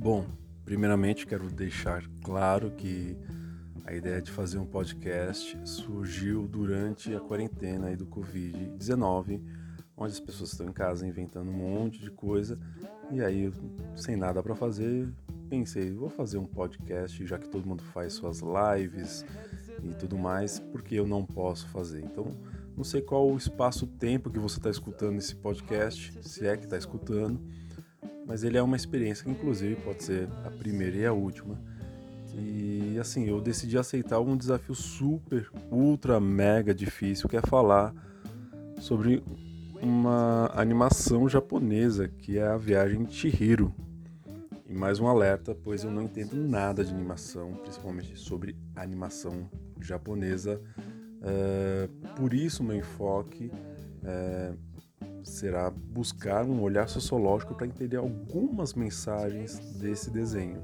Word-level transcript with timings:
Bom, 0.00 0.24
primeiramente 0.64 1.26
quero 1.26 1.50
deixar 1.50 2.04
claro 2.22 2.70
que 2.70 3.18
a 3.84 3.92
ideia 3.92 4.22
de 4.22 4.30
fazer 4.30 4.56
um 4.56 4.64
podcast 4.64 5.58
surgiu 5.64 6.46
durante 6.46 7.12
a 7.16 7.18
quarentena 7.18 7.94
do 7.96 8.06
Covid-19, 8.06 9.42
onde 9.96 10.12
as 10.12 10.20
pessoas 10.20 10.52
estão 10.52 10.68
em 10.68 10.72
casa 10.72 11.04
inventando 11.04 11.50
um 11.50 11.52
monte 11.52 11.98
de 11.98 12.12
coisa 12.12 12.56
e 13.10 13.20
aí, 13.20 13.52
sem 13.96 14.14
nada 14.14 14.40
para 14.40 14.54
fazer, 14.54 15.12
pensei, 15.50 15.92
vou 15.92 16.08
fazer 16.08 16.38
um 16.38 16.46
podcast, 16.46 17.26
já 17.26 17.36
que 17.36 17.48
todo 17.48 17.66
mundo 17.66 17.82
faz 17.82 18.12
suas 18.12 18.40
lives 18.40 19.24
e 19.82 19.92
tudo 19.94 20.16
mais, 20.16 20.60
porque 20.60 20.94
eu 20.94 21.08
não 21.08 21.24
posso 21.24 21.66
fazer. 21.70 22.04
Então, 22.04 22.36
não 22.76 22.84
sei 22.84 23.02
qual 23.02 23.28
o 23.28 23.36
espaço-tempo 23.36 24.30
que 24.30 24.38
você 24.38 24.60
está 24.60 24.70
escutando 24.70 25.18
esse 25.18 25.34
podcast, 25.34 26.16
se 26.22 26.46
é 26.46 26.56
que 26.56 26.66
está 26.66 26.78
escutando, 26.78 27.40
mas 28.28 28.44
ele 28.44 28.58
é 28.58 28.62
uma 28.62 28.76
experiência 28.76 29.24
que, 29.24 29.30
inclusive, 29.30 29.74
pode 29.76 30.04
ser 30.04 30.28
a 30.44 30.50
primeira 30.50 30.96
e 30.98 31.06
a 31.06 31.12
última. 31.14 31.58
E 32.34 32.98
assim, 33.00 33.24
eu 33.24 33.40
decidi 33.40 33.78
aceitar 33.78 34.20
um 34.20 34.36
desafio 34.36 34.74
super, 34.74 35.50
ultra, 35.70 36.20
mega 36.20 36.74
difícil, 36.74 37.26
que 37.26 37.38
é 37.38 37.40
falar 37.40 37.94
sobre 38.78 39.24
uma 39.80 40.50
animação 40.54 41.26
japonesa 41.26 42.06
que 42.06 42.38
é 42.38 42.46
a 42.46 42.58
Viagem 42.58 43.08
Chihiro. 43.08 43.74
E 44.68 44.74
mais 44.74 45.00
um 45.00 45.08
alerta, 45.08 45.54
pois 45.54 45.82
eu 45.82 45.90
não 45.90 46.02
entendo 46.02 46.36
nada 46.36 46.84
de 46.84 46.92
animação, 46.92 47.54
principalmente 47.54 48.14
sobre 48.14 48.54
animação 48.76 49.48
japonesa. 49.80 50.60
É, 51.22 51.88
por 52.14 52.34
isso, 52.34 52.62
meu 52.62 52.76
enfoque 52.76 53.50
é, 54.04 54.52
será 55.22 55.70
buscar 55.70 56.44
um 56.44 56.60
olhar 56.62 56.88
sociológico 56.88 57.54
para 57.54 57.66
entender 57.66 57.96
algumas 57.96 58.74
mensagens 58.74 59.58
desse 59.76 60.10
desenho. 60.10 60.62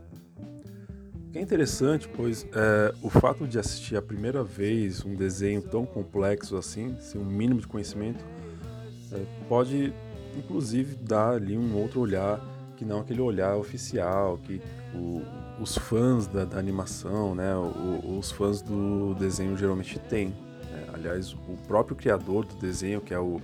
O 1.29 1.31
que 1.33 1.39
é 1.39 1.43
interessante, 1.43 2.09
pois 2.09 2.47
é, 2.53 2.95
o 3.03 3.11
fato 3.11 3.47
de 3.47 3.59
assistir 3.59 3.97
a 3.97 4.03
primeira 4.03 4.45
vez 4.45 5.05
um 5.05 5.15
desenho 5.15 5.63
tão 5.63 5.85
complexo 5.85 6.57
assim, 6.57 6.97
sem 7.01 7.21
um 7.21 7.25
mínimo 7.25 7.61
de 7.61 7.67
conhecimento, 7.67 8.25
é, 9.13 9.21
pode 9.49 9.93
inclusive 10.37 10.97
dar 10.97 11.31
ali 11.31 11.57
um 11.57 11.77
outro 11.77 12.01
olhar 12.01 12.41
que 12.77 12.85
não 12.85 13.01
aquele 13.01 13.21
olhar 13.21 13.57
oficial 13.57 14.39
que 14.39 14.61
o, 14.95 15.23
os 15.61 15.77
fãs 15.77 16.27
da, 16.27 16.45
da 16.45 16.59
animação, 16.59 17.35
né, 17.35 17.55
o, 17.57 18.19
os 18.19 18.31
fãs 18.31 18.61
do 18.61 19.15
desenho 19.15 19.57
geralmente 19.57 19.99
têm. 19.99 20.29
Né? 20.29 20.87
Aliás, 20.93 21.33
o 21.33 21.57
próprio 21.67 21.97
criador 21.97 22.45
do 22.45 22.55
desenho, 22.57 23.01
que 23.01 23.15
é 23.15 23.19
o 23.19 23.41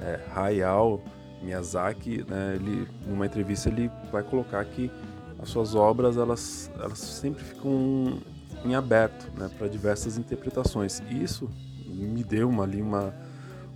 é, 0.00 0.20
Hayao 0.34 1.02
Miyazaki, 1.42 2.24
né, 2.28 2.56
ele, 2.56 2.86
numa 3.06 3.26
entrevista 3.26 3.68
ele 3.68 3.90
vai 4.12 4.22
colocar 4.22 4.64
que 4.64 4.90
as 5.38 5.48
suas 5.48 5.74
obras 5.74 6.16
elas, 6.16 6.70
elas 6.78 6.98
sempre 6.98 7.42
ficam 7.42 8.20
em 8.64 8.74
aberto 8.74 9.30
né, 9.38 9.50
para 9.56 9.68
diversas 9.68 10.18
interpretações. 10.18 11.00
E 11.10 11.22
isso 11.22 11.50
me 11.86 12.22
deu 12.22 12.48
uma, 12.48 12.64
ali 12.64 12.82
uma 12.82 13.14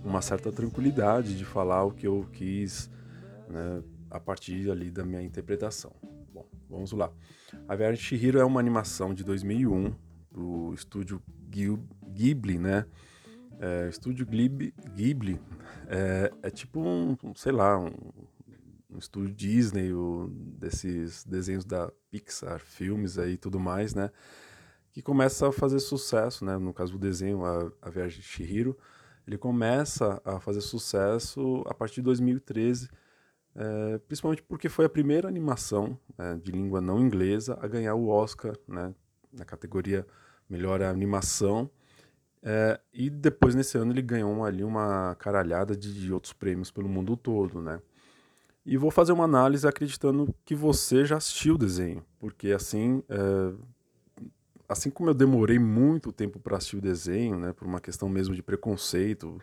uma 0.05 0.21
certa 0.21 0.51
tranquilidade 0.51 1.35
de 1.35 1.43
falar 1.43 1.83
o 1.83 1.91
que 1.91 2.05
eu 2.05 2.27
quis 2.31 2.89
né, 3.49 3.81
a 4.11 4.19
partir 4.19 4.69
ali 4.69 4.91
da 4.91 5.03
minha 5.03 5.21
interpretação. 5.21 5.91
Bom, 6.31 6.45
vamos 6.69 6.91
lá. 6.91 7.11
A 7.67 7.75
Viagem 7.75 7.95
de 7.95 8.03
Chihiro 8.03 8.39
é 8.39 8.45
uma 8.45 8.59
animação 8.59 9.13
de 9.13 9.23
2001 9.23 9.93
do 10.31 10.73
estúdio 10.75 11.21
Ghibli, 11.49 12.59
né? 12.59 12.85
É, 13.59 13.87
estúdio 13.89 14.25
Ghibli, 14.25 14.73
Ghibli 14.95 15.41
é, 15.87 16.31
é, 16.43 16.49
tipo 16.49 16.79
um, 16.79 17.17
sei 17.35 17.51
lá, 17.51 17.77
um, 17.77 17.91
um 18.89 18.97
estúdio 18.97 19.33
Disney, 19.33 19.93
o, 19.93 20.29
desses 20.31 21.23
desenhos 21.23 21.65
da 21.65 21.91
Pixar, 22.09 22.59
filmes 22.59 23.17
aí 23.17 23.33
e 23.33 23.37
tudo 23.37 23.59
mais, 23.59 23.93
né? 23.93 24.09
Que 24.91 25.01
começa 25.01 25.49
a 25.49 25.51
fazer 25.51 25.79
sucesso, 25.79 26.45
né? 26.45 26.57
No 26.57 26.73
caso 26.73 26.93
do 26.93 26.99
desenho, 26.99 27.43
a, 27.45 27.71
a 27.81 27.89
Viagem 27.89 28.19
de 28.19 28.25
Chihiro, 28.25 28.77
ele 29.27 29.37
começa 29.37 30.21
a 30.23 30.39
fazer 30.39 30.61
sucesso 30.61 31.63
a 31.65 31.73
partir 31.73 31.95
de 31.95 32.03
2013, 32.03 32.89
é, 33.55 33.97
principalmente 33.99 34.43
porque 34.43 34.69
foi 34.69 34.85
a 34.85 34.89
primeira 34.89 35.27
animação 35.27 35.97
né, 36.17 36.39
de 36.43 36.51
língua 36.51 36.79
não 36.79 36.99
inglesa 36.99 37.57
a 37.61 37.67
ganhar 37.67 37.95
o 37.95 38.07
Oscar 38.07 38.55
né, 38.67 38.93
na 39.31 39.45
categoria 39.45 40.05
Melhor 40.47 40.81
Animação. 40.83 41.69
É, 42.47 42.79
e 42.93 43.09
depois, 43.09 43.55
nesse 43.55 43.75
ano, 43.75 43.91
ele 43.91 44.03
ganhou 44.03 44.45
ali 44.45 44.63
uma 44.63 45.15
caralhada 45.15 45.75
de, 45.75 45.91
de, 45.91 46.13
outros 46.13 46.31
prêmios 46.31 46.69
pelo 46.69 46.87
mundo 46.87 47.17
todo, 47.17 47.59
né? 47.59 47.81
E 48.63 48.77
vou 48.77 48.91
fazer 48.91 49.13
uma 49.13 49.23
análise 49.23 49.67
acreditando 49.67 50.33
que 50.45 50.53
você 50.53 51.05
já 51.05 51.17
assistiu 51.17 51.55
o 51.55 51.57
desenho, 51.57 52.05
porque 52.19 52.51
assim 52.51 53.03
é, 53.09 53.53
assim 54.67 54.89
como 54.89 55.09
eu 55.09 55.13
demorei 55.13 55.59
muito 55.59 56.11
tempo 56.11 56.39
para 56.39 56.57
assistir 56.57 56.77
o 56.77 56.81
desenho, 56.81 57.37
né, 57.39 57.53
por 57.53 57.67
uma 57.67 57.79
questão 57.79 58.09
mesmo 58.09 58.35
de 58.35 58.41
preconceito, 58.41 59.39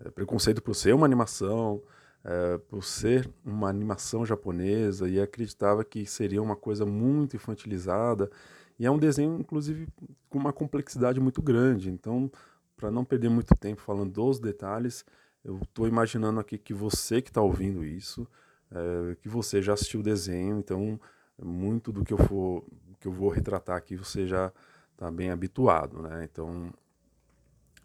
é, 0.00 0.10
preconceito 0.10 0.62
por 0.62 0.74
ser 0.74 0.94
uma 0.94 1.06
animação, 1.06 1.82
é, 2.24 2.58
por 2.58 2.82
ser 2.82 3.28
uma 3.44 3.68
animação 3.68 4.24
japonesa 4.24 5.08
e 5.08 5.20
acreditava 5.20 5.84
que 5.84 6.06
seria 6.06 6.42
uma 6.42 6.56
coisa 6.56 6.84
muito 6.86 7.36
infantilizada 7.36 8.30
e 8.78 8.86
é 8.86 8.90
um 8.90 8.98
desenho 8.98 9.38
inclusive 9.38 9.88
com 10.28 10.38
uma 10.38 10.52
complexidade 10.52 11.20
muito 11.20 11.42
grande. 11.42 11.90
Então, 11.90 12.30
para 12.76 12.90
não 12.90 13.04
perder 13.04 13.28
muito 13.28 13.54
tempo 13.56 13.80
falando 13.80 14.12
dos 14.12 14.38
detalhes, 14.38 15.04
eu 15.44 15.58
estou 15.62 15.88
imaginando 15.88 16.40
aqui 16.40 16.56
que 16.58 16.72
você 16.72 17.20
que 17.20 17.30
está 17.30 17.40
ouvindo 17.40 17.84
isso, 17.84 18.26
é, 18.70 19.16
que 19.16 19.28
você 19.28 19.60
já 19.60 19.72
assistiu 19.72 20.00
o 20.00 20.02
desenho, 20.02 20.58
então 20.58 21.00
muito 21.42 21.92
do 21.92 22.04
que 22.04 22.12
eu 22.12 22.18
for 22.18 22.64
que 23.00 23.06
eu 23.06 23.12
vou 23.12 23.28
retratar 23.28 23.76
aqui 23.76 23.96
você 23.96 24.26
já 24.26 24.52
está 24.92 25.10
bem 25.10 25.30
habituado, 25.30 26.02
né? 26.02 26.28
Então, 26.30 26.72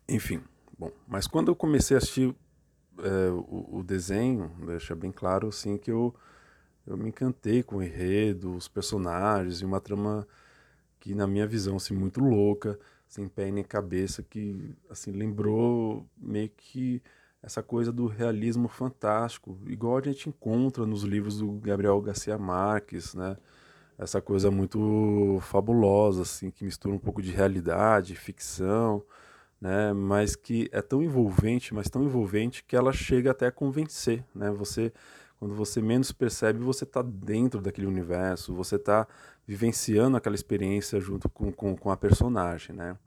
enfim, 0.10 0.42
bom. 0.78 0.92
Mas 1.08 1.28
quando 1.28 1.50
eu 1.50 1.56
comecei 1.56 1.96
a 1.96 2.00
assistir 2.00 2.36
é, 2.98 3.30
o, 3.30 3.80
o, 3.80 3.84
desenho, 3.84 4.52
deixa 4.66 4.96
bem 4.96 5.12
claro 5.12 5.48
assim 5.48 5.78
que 5.78 5.92
eu 5.92 6.14
eu 6.86 6.98
me 6.98 7.08
encantei 7.08 7.64
com 7.64 7.78
o 7.78 7.84
enredo, 7.84 8.56
os 8.56 8.68
personagens 8.68 9.62
e 9.62 9.66
uma 9.66 9.80
trama 9.80 10.28
que 11.04 11.14
na 11.14 11.28
minha 11.28 11.46
visão 11.46 11.76
assim 11.76 11.94
muito 11.94 12.22
louca, 12.22 12.80
sem 13.10 13.28
pé 13.28 13.52
nem 13.52 13.62
cabeça, 13.62 14.24
que 14.24 14.74
assim 14.90 15.12
lembrou 15.12 16.08
meio 16.18 16.50
que 16.56 17.02
essa 17.42 17.62
coisa 17.62 17.92
do 17.92 18.08
realismo 18.08 18.70
fantástico, 18.70 19.60
igual 19.68 19.98
a 19.98 20.02
gente 20.02 20.30
encontra 20.30 20.86
nos 20.86 21.04
livros 21.04 21.40
do 21.40 21.52
Gabriel 21.60 22.00
Garcia 22.00 22.38
Marques, 22.38 23.14
né? 23.14 23.36
essa 23.98 24.22
coisa 24.22 24.50
muito 24.50 25.40
fabulosa, 25.42 26.22
assim, 26.22 26.50
que 26.50 26.64
mistura 26.64 26.96
um 26.96 27.00
pouco 27.00 27.22
de 27.22 27.32
realidade, 27.32 28.16
ficção, 28.16 29.04
né? 29.60 29.92
Mas 29.92 30.38
que 30.38 30.70
é 30.72 30.82
tão 30.82 31.04
envolvente, 31.04 31.74
mas 31.74 31.90
tão 31.90 32.02
envolvente 32.06 32.64
que 32.64 32.78
ela 32.78 32.94
chega 32.94 33.32
até 33.32 33.48
a 33.48 33.52
convencer, 33.52 34.24
né? 34.34 34.50
Você, 34.52 34.94
quando 35.44 35.56
você 35.56 35.82
menos 35.82 36.10
percebe, 36.14 36.60
você 36.60 36.86
está 36.86 37.02
dentro 37.02 37.60
daquele 37.60 37.86
universo, 37.86 38.56
você 38.56 38.78
está 38.78 39.06
vivenciando 39.46 40.16
aquela 40.16 40.36
experiência 40.36 41.02
junto 41.02 41.28
com, 41.28 41.52
com, 41.52 41.76
com 41.76 41.92
a 41.92 41.98
personagem, 41.98 42.74
né? 42.74 42.98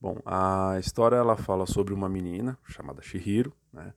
Bom, 0.00 0.16
a 0.24 0.78
história 0.80 1.16
ela 1.16 1.36
fala 1.36 1.66
sobre 1.66 1.92
uma 1.92 2.08
menina 2.08 2.58
chamada 2.64 3.02
Shihiro, 3.02 3.52
né? 3.70 3.92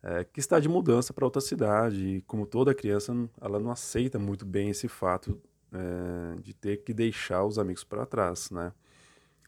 É, 0.00 0.22
que 0.22 0.38
está 0.38 0.60
de 0.60 0.68
mudança 0.68 1.12
para 1.12 1.24
outra 1.24 1.40
cidade 1.40 2.06
e 2.06 2.22
como 2.22 2.46
toda 2.46 2.72
criança 2.72 3.12
ela 3.40 3.58
não 3.58 3.72
aceita 3.72 4.16
muito 4.16 4.46
bem 4.46 4.70
esse 4.70 4.86
fato 4.86 5.42
é, 5.72 6.40
de 6.40 6.54
ter 6.54 6.84
que 6.84 6.94
deixar 6.94 7.44
os 7.44 7.58
amigos 7.58 7.82
para 7.82 8.06
trás, 8.06 8.48
né? 8.52 8.72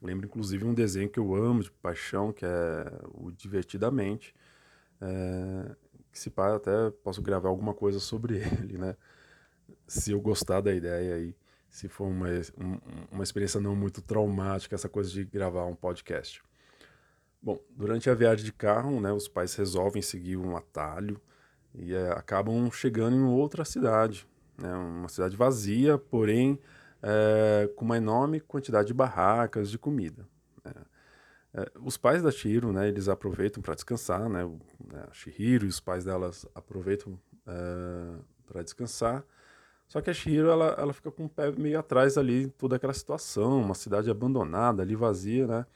Lembro 0.02 0.26
inclusive 0.26 0.64
um 0.64 0.75
desenho 0.75 1.08
que 1.08 1.20
eu 1.20 1.37
amo 1.37 1.62
de 1.62 1.70
paixão, 1.70 2.32
que 2.32 2.44
é 2.44 3.00
o 3.14 3.31
Divertidamente, 3.31 4.34
é, 5.00 5.76
que 6.12 6.19
se 6.19 6.31
pá, 6.31 6.55
até 6.55 6.91
posso 7.03 7.23
gravar 7.23 7.49
alguma 7.49 7.75
coisa 7.75 8.01
sobre 8.01 8.39
ele, 8.61 8.79
né? 8.79 8.97
Se 9.87 10.12
eu 10.12 10.21
gostar 10.21 10.61
da 10.61 10.73
ideia 10.73 11.15
aí, 11.15 11.35
se 11.69 11.89
for 11.89 12.07
uma, 12.07 12.27
uma 13.11 13.23
experiência 13.23 13.61
não 13.61 13.77
muito 13.77 14.03
traumática, 14.03 14.75
essa 14.75 14.89
coisa 14.89 15.11
de 15.11 15.25
gravar 15.25 15.65
um 15.67 15.75
podcast. 15.75 16.43
Bom, 17.43 17.59
durante 17.71 18.11
a 18.11 18.15
viagem 18.15 18.45
de 18.45 18.53
carro, 18.53 19.01
né, 19.01 19.12
os 19.12 19.29
pais 19.29 19.55
resolvem 19.55 20.03
seguir 20.03 20.37
um 20.37 20.57
atalho 20.57 21.21
e 21.75 21.95
é, 21.95 22.11
acabam 22.11 22.71
chegando 22.71 23.17
em 23.17 23.23
outra 23.23 23.65
cidade, 23.65 24.27
né? 24.59 24.75
Uma 24.75 25.09
cidade 25.09 25.37
vazia, 25.37 25.97
porém 25.97 26.59
é, 27.03 27.71
com 27.77 27.85
uma 27.85 27.97
enorme 27.97 28.41
quantidade 28.41 28.89
de 28.89 28.95
barracas 28.95 29.71
de 29.71 29.79
comida. 29.79 30.27
É, 31.52 31.70
os 31.82 31.97
pais 31.97 32.23
da 32.23 32.31
Shihiro, 32.31 32.73
né, 32.73 32.88
eles 32.88 33.08
aproveitam 33.08 33.62
para 33.62 33.75
descansar, 33.75 34.29
né, 34.29 34.44
né, 34.93 35.05
a 35.11 35.12
Shihiro 35.12 35.64
e 35.67 35.69
os 35.69 35.81
pais 35.81 36.05
delas 36.05 36.47
aproveitam 36.55 37.19
é, 37.47 38.17
para 38.47 38.62
descansar. 38.62 39.25
Só 39.88 40.00
que 40.00 40.08
a 40.11 40.14
Shihiro 40.14 40.49
ela, 40.49 40.76
ela 40.79 40.93
fica 40.93 41.11
com 41.11 41.25
o 41.25 41.29
pé 41.29 41.50
meio 41.50 41.79
atrás 41.79 42.17
ali, 42.17 42.49
toda 42.50 42.76
aquela 42.76 42.94
situação, 42.94 43.61
uma 43.61 43.75
cidade 43.75 44.08
abandonada, 44.11 44.82
ali 44.82 44.94
vazia, 44.94 45.47
né? 45.49 45.67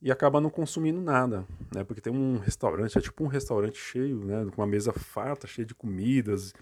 E 0.00 0.10
acaba 0.10 0.40
não 0.40 0.50
consumindo 0.50 1.00
nada, 1.00 1.46
né? 1.74 1.84
Porque 1.84 2.00
tem 2.00 2.12
um 2.12 2.38
restaurante, 2.38 2.96
é 2.98 3.00
tipo 3.00 3.22
um 3.24 3.28
restaurante 3.28 3.78
cheio, 3.78 4.24
né? 4.24 4.46
Com 4.54 4.62
uma 4.62 4.66
mesa 4.66 4.92
farta, 4.92 5.46
cheia 5.46 5.66
de 5.66 5.74
comidas, 5.74 6.54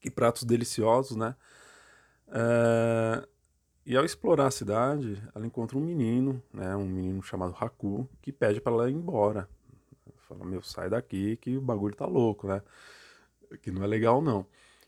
Que 0.00 0.10
pratos 0.10 0.44
deliciosos, 0.44 1.16
né? 1.16 1.34
É, 2.28 3.21
e 3.92 3.96
ao 3.96 4.06
explorar 4.06 4.46
a 4.46 4.50
cidade, 4.50 5.22
ela 5.34 5.46
encontra 5.46 5.76
um 5.76 5.80
menino, 5.82 6.42
né? 6.50 6.74
Um 6.74 6.86
menino 6.86 7.22
chamado 7.22 7.54
Haku, 7.60 8.08
que 8.22 8.32
pede 8.32 8.58
para 8.58 8.72
ela 8.72 8.90
ir 8.90 8.94
embora. 8.94 9.46
Fala, 10.26 10.46
meu, 10.46 10.62
sai 10.62 10.88
daqui 10.88 11.36
que 11.36 11.58
o 11.58 11.60
bagulho 11.60 11.94
tá 11.94 12.06
louco, 12.06 12.48
né? 12.48 12.62
Que 13.60 13.70
não 13.70 13.84
é 13.84 13.86
legal, 13.86 14.22
não. 14.22 14.46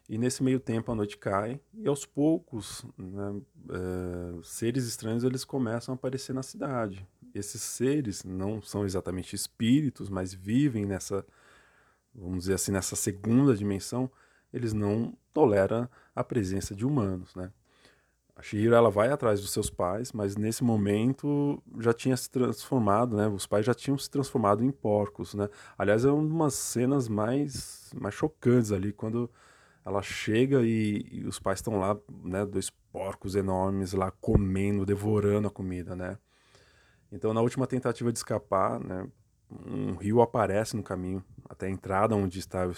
E 0.08 0.16
nesse 0.16 0.42
meio 0.42 0.58
tempo 0.58 0.90
a 0.90 0.94
noite 0.94 1.18
cai 1.18 1.60
e 1.74 1.86
aos 1.86 2.06
poucos 2.06 2.82
né, 2.96 3.42
é, 3.68 4.42
seres 4.42 4.86
estranhos 4.86 5.22
eles 5.22 5.44
começam 5.44 5.92
a 5.92 5.96
aparecer 5.96 6.32
na 6.32 6.42
cidade. 6.42 7.06
Esses 7.34 7.60
seres 7.60 8.24
não 8.24 8.62
são 8.62 8.86
exatamente 8.86 9.36
espíritos, 9.36 10.08
mas 10.08 10.32
vivem 10.32 10.86
nessa, 10.86 11.26
vamos 12.14 12.40
dizer 12.40 12.54
assim, 12.54 12.72
nessa 12.72 12.96
segunda 12.96 13.54
dimensão. 13.54 14.10
Eles 14.50 14.72
não 14.72 15.14
toleram 15.30 15.86
a 16.14 16.24
presença 16.24 16.74
de 16.74 16.86
humanos, 16.86 17.34
né? 17.34 17.52
A 18.36 18.42
Shihiro 18.42 18.74
ela 18.74 18.90
vai 18.90 19.10
atrás 19.10 19.40
dos 19.40 19.52
seus 19.52 19.70
pais, 19.70 20.12
mas 20.12 20.36
nesse 20.36 20.64
momento 20.64 21.62
já 21.78 21.92
tinha 21.92 22.16
se 22.16 22.28
transformado, 22.28 23.16
né? 23.16 23.28
Os 23.28 23.46
pais 23.46 23.64
já 23.64 23.72
tinham 23.72 23.96
se 23.96 24.10
transformado 24.10 24.64
em 24.64 24.72
porcos, 24.72 25.34
né? 25.34 25.48
Aliás, 25.78 26.04
é 26.04 26.10
uma 26.10 26.46
das 26.46 26.54
cenas 26.54 27.08
mais 27.08 27.92
mais 27.94 28.14
chocantes 28.14 28.72
ali 28.72 28.92
quando 28.92 29.30
ela 29.84 30.02
chega 30.02 30.62
e, 30.62 31.06
e 31.12 31.24
os 31.26 31.38
pais 31.38 31.58
estão 31.58 31.78
lá, 31.78 31.96
né, 32.24 32.44
dois 32.46 32.70
porcos 32.70 33.34
enormes 33.36 33.92
lá 33.92 34.10
comendo, 34.10 34.86
devorando 34.86 35.46
a 35.46 35.50
comida, 35.50 35.94
né? 35.94 36.18
Então, 37.12 37.32
na 37.34 37.40
última 37.40 37.66
tentativa 37.66 38.10
de 38.10 38.18
escapar, 38.18 38.80
né, 38.80 39.06
um 39.50 39.94
rio 39.94 40.20
aparece 40.20 40.76
no 40.76 40.82
caminho 40.82 41.22
até 41.54 41.66
a 41.66 41.70
entrada 41.70 42.14
onde 42.14 42.38
estava, 42.38 42.72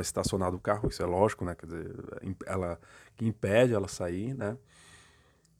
estacionado 0.00 0.56
o 0.56 0.60
carro, 0.60 0.88
isso 0.88 1.02
é 1.02 1.06
lógico, 1.06 1.44
né? 1.44 1.54
Quer 1.54 1.66
dizer, 1.66 1.94
ela 2.46 2.80
que 3.16 3.26
impede 3.26 3.74
ela 3.74 3.88
sair, 3.88 4.34
né? 4.34 4.56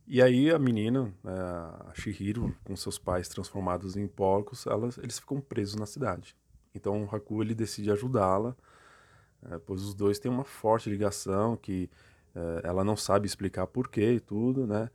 E 0.06 0.21
aí 0.21 0.50
a 0.50 0.59
menina, 0.59 1.12
né, 1.23 1.32
a 1.32 1.93
Shihiro, 1.94 2.55
com 2.65 2.75
seus 2.75 2.99
pais 2.99 3.29
transformados 3.29 3.97
em 3.97 4.09
porcos, 4.09 4.67
elas, 4.67 4.99
eles 4.99 5.19
ficam 5.19 5.41
presos 5.41 5.77
na 5.77 5.87
cidade. 5.87 6.37
Então 6.75 7.05
o 7.05 7.15
Haku 7.15 7.43
ele 7.43 7.55
decide 7.55 7.91
ajudá-la 7.93 8.56
é, 9.49 9.59
pois 9.59 9.82
os 9.82 9.94
dois 9.94 10.19
têm 10.19 10.31
uma 10.31 10.44
forte 10.44 10.91
ligação 10.91 11.56
que 11.56 11.88
é, 12.35 12.61
ela 12.65 12.85
não 12.85 12.97
sabe 12.97 13.27
explicar 13.27 13.67
porquê 13.67 14.15
e 14.15 14.21
tudo, 14.21 14.67
né? 14.67 14.91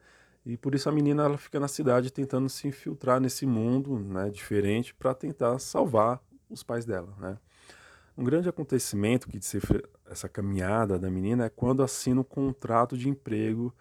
E 0.46 0.56
por 0.56 0.76
isso 0.76 0.88
a 0.88 0.92
menina 0.92 1.24
ela 1.24 1.38
fica 1.38 1.60
na 1.60 1.68
cidade 1.68 2.12
tentando 2.12 2.48
se 2.50 2.68
infiltrar 2.68 3.20
nesse 3.20 3.48
mundo, 3.48 3.98
né, 3.98 4.30
diferente 4.30 4.94
para 4.94 5.14
tentar 5.14 5.58
salvar 5.58 6.22
os 6.50 6.64
pais 6.64 6.86
dela, 6.86 7.14
né? 7.20 7.38
Um 8.18 8.24
grande 8.24 8.48
acontecimento 8.48 9.28
que 9.28 9.40
essa 10.10 10.30
caminhada 10.30 10.98
da 10.98 11.12
menina 11.12 11.46
é 11.46 11.50
quando 11.50 11.84
assina 11.84 12.22
um 12.22 12.24
contrato 12.24 12.98
de 12.98 13.10
emprego 13.10 13.74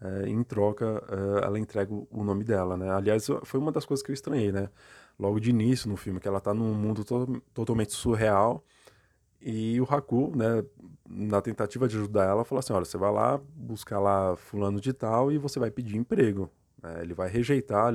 é, 0.00 0.28
em 0.28 0.42
troca 0.44 1.02
é, 1.08 1.44
ela 1.44 1.58
entrega 1.58 1.92
o 1.92 2.24
nome 2.24 2.44
dela, 2.44 2.76
né? 2.76 2.90
Aliás, 2.90 3.26
foi 3.44 3.58
uma 3.58 3.72
das 3.72 3.84
coisas 3.84 4.04
que 4.04 4.10
eu 4.10 4.14
estranhei, 4.14 4.52
né? 4.52 4.68
Logo 5.18 5.40
de 5.40 5.50
início 5.50 5.88
no 5.88 5.96
filme, 5.96 6.20
que 6.20 6.28
ela 6.28 6.38
está 6.38 6.54
num 6.54 6.74
mundo 6.74 7.04
to 7.04 7.42
totalmente 7.52 7.92
surreal 7.92 8.64
e 9.44 9.80
o 9.80 9.84
Haku, 9.84 10.32
né, 10.36 10.64
na 11.08 11.40
tentativa 11.42 11.88
de 11.88 11.96
ajudar 11.96 12.28
ela, 12.28 12.44
falou 12.44 12.60
assim: 12.60 12.72
olha, 12.72 12.84
você 12.84 12.96
vai 12.96 13.12
lá 13.12 13.40
buscar 13.54 13.98
lá 13.98 14.36
fulano 14.36 14.80
de 14.80 14.92
tal 14.92 15.32
e 15.32 15.38
você 15.38 15.58
vai 15.58 15.70
pedir 15.70 15.96
emprego. 15.96 16.48
É, 16.82 17.02
ele 17.02 17.12
vai 17.14 17.28
rejeitar, 17.28 17.92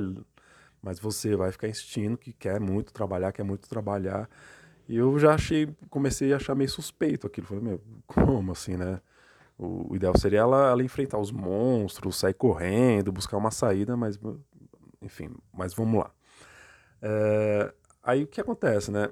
mas 0.82 0.98
você 0.98 1.36
vai 1.36 1.52
ficar 1.52 1.68
insistindo 1.68 2.16
que 2.16 2.32
quer 2.32 2.60
muito 2.60 2.92
trabalhar, 2.92 3.32
quer 3.32 3.42
muito 3.44 3.68
trabalhar. 3.68 4.28
E 4.88 4.96
eu 4.96 5.18
já 5.18 5.34
achei, 5.34 5.68
comecei 5.90 6.32
a 6.32 6.36
achar 6.36 6.54
meio 6.54 6.70
suspeito 6.70 7.26
aquilo. 7.26 7.46
Falei, 7.46 7.62
meu, 7.62 7.80
como 8.06 8.52
assim, 8.52 8.76
né? 8.76 9.00
O, 9.58 9.92
o 9.92 9.96
ideal 9.96 10.16
seria 10.16 10.40
ela, 10.40 10.70
ela 10.70 10.82
enfrentar 10.82 11.18
os 11.18 11.30
monstros, 11.32 12.16
sair 12.16 12.34
correndo, 12.34 13.12
buscar 13.12 13.36
uma 13.36 13.50
saída, 13.50 13.96
mas 13.96 14.18
enfim, 15.02 15.30
mas 15.52 15.74
vamos 15.74 16.00
lá. 16.00 16.10
É, 17.02 17.72
aí 18.02 18.24
o 18.24 18.26
que 18.26 18.40
acontece, 18.40 18.90
né? 18.90 19.10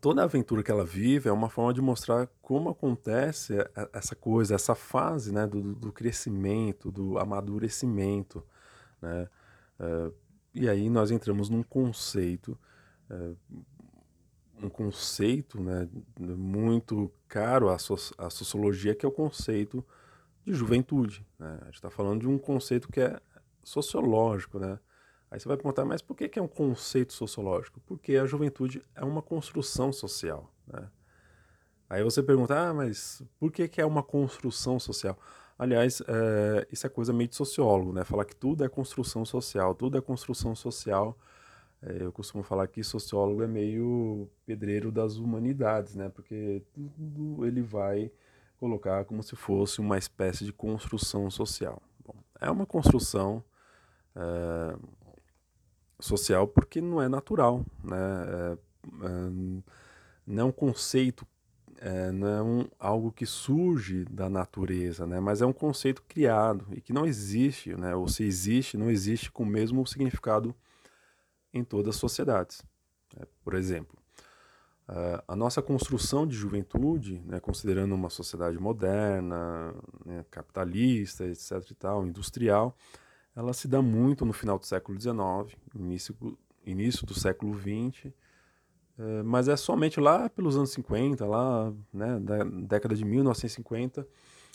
toda 0.00 0.22
aventura 0.22 0.62
que 0.62 0.70
ela 0.70 0.84
vive 0.84 1.28
é 1.28 1.32
uma 1.32 1.48
forma 1.48 1.72
de 1.72 1.80
mostrar 1.80 2.28
como 2.42 2.68
acontece 2.68 3.54
essa 3.92 4.14
coisa, 4.14 4.54
essa 4.54 4.74
fase 4.74 5.32
né, 5.32 5.46
do, 5.46 5.74
do 5.74 5.92
crescimento, 5.92 6.90
do 6.90 7.18
amadurecimento. 7.18 8.44
Né? 9.00 9.28
Uh, 9.78 10.12
e 10.54 10.68
aí 10.68 10.88
nós 10.88 11.10
entramos 11.10 11.48
num 11.48 11.62
conceito, 11.62 12.58
uh, 13.10 13.36
um 14.62 14.70
conceito 14.70 15.60
né, 15.60 15.88
muito 16.18 17.12
caro 17.28 17.68
à, 17.68 17.78
so 17.78 17.94
à, 18.16 18.30
sociologia, 18.30 18.94
que 18.94 19.04
é 19.04 19.08
o 19.08 19.12
conceito 19.12 19.84
de 20.44 20.54
juventude. 20.54 21.26
Né? 21.38 21.58
A 21.60 21.64
gente 21.66 21.74
está 21.74 21.90
falando 21.90 22.20
de 22.20 22.28
um 22.28 22.38
conceito 22.38 22.88
que 22.88 23.00
é 23.00 23.20
sociológico, 23.62 24.58
né? 24.58 24.78
Aí 25.30 25.40
você 25.40 25.48
vai 25.48 25.56
perguntar, 25.56 25.84
mas 25.84 26.00
por 26.00 26.16
que, 26.16 26.28
que 26.28 26.38
é 26.38 26.42
um 26.42 26.48
conceito 26.48 27.12
sociológico? 27.12 27.80
Porque 27.80 28.16
a 28.16 28.26
juventude 28.26 28.80
é 28.94 29.04
uma 29.04 29.20
construção 29.20 29.92
social. 29.92 30.52
Né? 30.66 30.88
Aí 31.90 32.02
você 32.02 32.22
pergunta, 32.22 32.56
ah, 32.56 32.72
mas 32.72 33.22
por 33.38 33.50
que, 33.50 33.66
que 33.68 33.80
é 33.80 33.86
uma 33.86 34.02
construção 34.02 34.78
social? 34.78 35.18
Aliás, 35.58 36.02
é, 36.06 36.66
isso 36.70 36.86
é 36.86 36.90
coisa 36.90 37.12
meio 37.12 37.28
de 37.28 37.36
sociólogo, 37.36 37.92
né? 37.92 38.04
Falar 38.04 38.24
que 38.24 38.36
tudo 38.36 38.64
é 38.64 38.68
construção 38.68 39.24
social, 39.24 39.74
tudo 39.74 39.96
é 39.96 40.00
construção 40.00 40.54
social. 40.54 41.16
É, 41.82 42.02
eu 42.02 42.12
costumo 42.12 42.42
falar 42.42 42.66
que 42.68 42.82
sociólogo 42.82 43.42
é 43.42 43.46
meio 43.46 44.28
pedreiro 44.44 44.92
das 44.92 45.16
humanidades, 45.16 45.94
né? 45.94 46.08
Porque 46.10 46.62
tudo 46.74 47.46
ele 47.46 47.62
vai 47.62 48.10
colocar 48.58 49.04
como 49.04 49.22
se 49.22 49.36
fosse 49.36 49.80
uma 49.80 49.96
espécie 49.98 50.44
de 50.44 50.52
construção 50.52 51.30
social. 51.30 51.82
Bom, 52.04 52.14
é 52.40 52.50
uma 52.50 52.66
construção 52.66 53.42
é, 54.14 54.76
social 56.00 56.46
porque 56.46 56.80
não 56.80 57.00
é 57.00 57.08
natural, 57.08 57.64
né? 57.82 57.96
É, 58.28 58.58
é, 59.06 59.30
não 60.26 60.42
é 60.42 60.44
um 60.44 60.52
conceito, 60.52 61.26
é, 61.86 62.10
não 62.10 62.62
é 62.62 62.66
algo 62.80 63.12
que 63.12 63.24
surge 63.24 64.04
da 64.06 64.28
natureza, 64.28 65.06
né? 65.06 65.20
Mas 65.20 65.40
é 65.40 65.46
um 65.46 65.52
conceito 65.52 66.02
criado 66.02 66.66
e 66.72 66.80
que 66.80 66.92
não 66.92 67.06
existe, 67.06 67.76
né? 67.76 67.94
Ou 67.94 68.08
se 68.08 68.24
existe, 68.24 68.76
não 68.76 68.90
existe 68.90 69.30
com 69.30 69.44
o 69.44 69.46
mesmo 69.46 69.86
significado 69.86 70.52
em 71.54 71.62
todas 71.62 71.94
as 71.94 72.00
sociedades. 72.00 72.60
Né? 73.16 73.24
Por 73.44 73.54
exemplo, 73.54 73.96
a 75.26 75.34
nossa 75.36 75.62
construção 75.62 76.26
de 76.26 76.36
juventude, 76.36 77.20
né, 77.24 77.40
considerando 77.40 77.94
uma 77.94 78.08
sociedade 78.08 78.58
moderna, 78.58 79.74
né, 80.04 80.24
capitalista, 80.30 81.24
etc. 81.24 81.70
e 81.70 81.74
tal, 81.74 82.06
industrial, 82.06 82.76
ela 83.34 83.52
se 83.52 83.66
dá 83.66 83.82
muito 83.82 84.24
no 84.24 84.32
final 84.32 84.58
do 84.58 84.66
século 84.66 85.00
XIX, 85.00 85.58
início, 85.74 86.16
início 86.64 87.04
do 87.04 87.14
século 87.14 87.58
XX, 87.58 88.12
é, 88.98 89.22
mas 89.22 89.48
é 89.48 89.56
somente 89.56 90.00
lá 90.00 90.28
pelos 90.28 90.56
anos 90.56 90.70
50, 90.70 91.26
lá 91.26 91.72
né, 91.92 92.18
da 92.20 92.44
década 92.44 92.94
de 92.94 93.04
1950, 93.04 94.06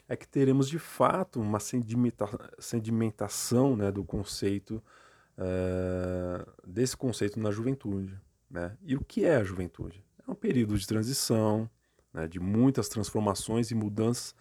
é 0.08 0.16
que 0.16 0.28
teremos 0.28 0.68
de 0.68 0.80
fato 0.80 1.40
uma 1.40 1.60
sedimenta, 1.60 2.28
sedimentação 2.58 3.76
né, 3.76 3.92
do 3.92 4.04
conceito, 4.04 4.84
é, 5.38 6.46
desse 6.66 6.98
conceito 6.98 7.40
na 7.40 7.52
juventude. 7.52 8.20
Né? 8.50 8.76
E 8.82 8.96
o 8.96 9.04
que 9.04 9.26
é 9.26 9.38
a 9.38 9.44
juventude? 9.44 10.04
É 10.28 10.30
um 10.30 10.36
período 10.36 10.78
de 10.78 10.86
transição, 10.86 11.70
né, 12.14 12.28
de 12.28 12.40
muitas 12.40 12.90
transformações 12.90 13.72
e 13.72 13.76
mudanças, 13.76 14.36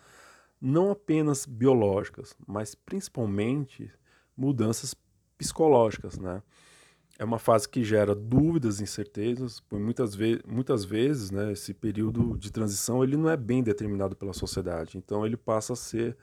não 0.61 0.91
apenas 0.91 1.47
biológicas, 1.47 2.37
mas 2.47 2.75
principalmente 2.75 3.91
mudanças 4.37 4.95
psicológicas, 5.39 6.19
né? 6.19 6.43
É 7.21 7.25
uma 7.25 7.39
fase 7.39 7.69
que 7.69 7.85
gera 7.85 8.15
dúvidas, 8.15 8.81
incertezas, 8.81 9.61
por 9.61 9.79
muitas, 9.79 10.15
ve 10.15 10.41
muitas 10.49 10.87
vezes, 10.87 11.31
né, 11.31 11.53
esse 11.53 11.75
período 11.75 12.39
de 12.39 12.51
transição 12.51 13.05
ele 13.05 13.15
não 13.15 13.29
é 13.29 13.37
bem 13.37 13.63
determinado 13.63 14.17
pela 14.17 14.33
sociedade, 14.33 14.97
então 14.97 15.27
ele 15.27 15.37
passa 15.37 15.75
a 15.75 15.77
ser 15.77 16.17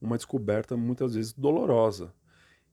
uma 0.00 0.16
descoberta 0.16 0.76
muitas 0.76 1.16
vezes 1.16 1.32
dolorosa. 1.32 2.14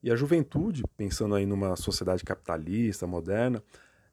E 0.04 0.12
a 0.12 0.16
juventude, 0.16 0.84
pensando 0.96 1.34
aí 1.34 1.44
numa 1.44 1.76
sociedade 1.76 2.24
capitalista, 2.24 3.08
moderna, 3.08 3.64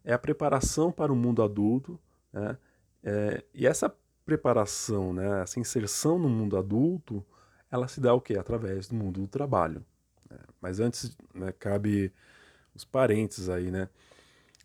é 0.02 0.14
a 0.14 0.18
preparação 0.18 0.90
para 0.90 1.12
o 1.12 1.16
mundo 1.16 1.42
adulto, 1.42 2.00
né? 2.32 2.56
É, 3.04 3.44
e 3.52 3.66
essa 3.66 3.94
preparação, 4.24 5.12
né, 5.12 5.42
essa 5.42 5.60
inserção 5.60 6.18
no 6.18 6.30
mundo 6.30 6.56
adulto, 6.56 7.22
ela 7.70 7.86
se 7.86 8.00
dá 8.00 8.14
o 8.14 8.20
quê? 8.22 8.38
Através 8.38 8.88
do 8.88 8.94
mundo 8.94 9.20
do 9.20 9.28
trabalho. 9.28 9.84
Né? 10.30 10.38
Mas 10.58 10.80
antes, 10.80 11.14
né, 11.34 11.52
cabe 11.52 12.10
os 12.74 12.84
parentes 12.84 13.48
aí, 13.48 13.70
né? 13.70 13.88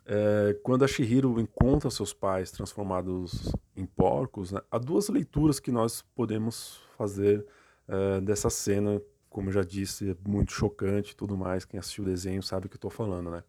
É, 0.05 0.53
quando 0.61 0.83
a 0.83 0.87
Shihiro 0.87 1.39
encontra 1.39 1.89
seus 1.89 2.13
pais 2.13 2.51
transformados 2.51 3.53
em 3.75 3.85
porcos, 3.85 4.51
né, 4.51 4.59
há 4.69 4.77
duas 4.77 5.07
leituras 5.07 5.61
que 5.61 5.71
nós 5.71 6.01
podemos 6.13 6.81
fazer 6.97 7.45
é, 7.87 8.19
dessa 8.19 8.49
cena, 8.49 9.01
como 9.29 9.47
eu 9.49 9.53
já 9.53 9.63
disse, 9.63 10.11
é 10.11 10.15
muito 10.27 10.51
chocante 10.51 11.11
e 11.13 11.15
tudo 11.15 11.37
mais. 11.37 11.63
Quem 11.65 11.79
assistiu 11.79 12.03
o 12.03 12.07
desenho 12.07 12.43
sabe 12.43 12.65
o 12.67 12.69
que 12.69 12.75
eu 12.75 12.77
estou 12.77 12.91
falando, 12.91 13.31
né? 13.31 13.43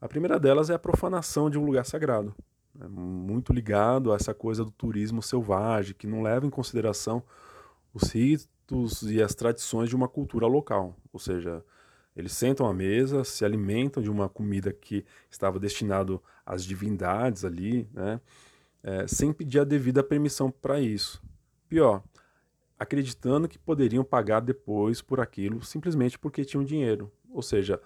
A 0.00 0.08
primeira 0.08 0.40
delas 0.40 0.70
é 0.70 0.74
a 0.74 0.78
profanação 0.78 1.48
de 1.48 1.58
um 1.58 1.64
lugar 1.64 1.84
sagrado. 1.84 2.34
é 2.80 2.88
muito 2.88 3.52
ligado 3.52 4.12
a 4.12 4.16
essa 4.16 4.34
coisa 4.34 4.64
do 4.64 4.70
turismo 4.70 5.22
selvagem, 5.22 5.94
que 5.94 6.06
não 6.06 6.22
leva 6.22 6.46
em 6.46 6.50
consideração 6.50 7.22
os 7.92 8.10
ritos 8.10 9.02
e 9.02 9.22
as 9.22 9.34
tradições 9.34 9.88
de 9.88 9.96
uma 9.96 10.08
cultura 10.08 10.46
local. 10.46 10.96
Ou 11.12 11.20
seja, 11.20 11.64
eles 12.16 12.32
sentam 12.32 12.66
à 12.66 12.72
mesa, 12.72 13.24
se 13.24 13.44
alimentam 13.44 14.02
de 14.02 14.10
uma 14.10 14.28
comida 14.28 14.72
que 14.72 15.04
estava 15.30 15.58
destinado 15.58 16.22
às 16.46 16.64
divindades 16.64 17.44
ali, 17.44 17.88
né? 17.92 18.20
É, 18.82 19.06
sem 19.06 19.32
pedir 19.32 19.60
a 19.60 19.64
devida 19.64 20.02
permissão 20.02 20.50
para 20.50 20.78
isso. 20.78 21.22
Pior, 21.68 22.04
acreditando 22.78 23.48
que 23.48 23.58
poderiam 23.58 24.04
pagar 24.04 24.40
depois 24.40 25.00
por 25.00 25.20
aquilo 25.20 25.62
simplesmente 25.64 26.18
porque 26.18 26.44
tinham 26.44 26.62
dinheiro. 26.62 27.10
Ou 27.30 27.40
seja, 27.42 27.80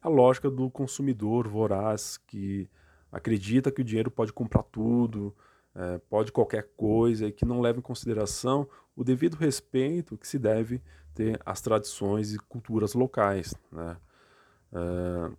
a 0.00 0.08
lógica 0.08 0.50
do 0.50 0.70
consumidor 0.70 1.46
voraz 1.46 2.16
que 2.16 2.68
acredita 3.10 3.70
que 3.70 3.82
o 3.82 3.84
dinheiro 3.84 4.10
pode 4.10 4.32
comprar 4.32 4.62
tudo, 4.64 5.36
é, 5.74 5.98
pode 6.08 6.32
qualquer 6.32 6.68
coisa 6.76 7.26
e 7.26 7.32
que 7.32 7.44
não 7.44 7.60
leva 7.60 7.78
em 7.78 7.82
consideração 7.82 8.68
o 8.96 9.04
devido 9.04 9.36
respeito 9.36 10.16
que 10.16 10.26
se 10.26 10.38
deve 10.38 10.82
ter 11.14 11.40
às 11.44 11.60
tradições 11.60 12.34
e 12.34 12.38
culturas 12.38 12.94
locais. 12.94 13.54
Né? 13.70 13.96
É, 14.72 15.30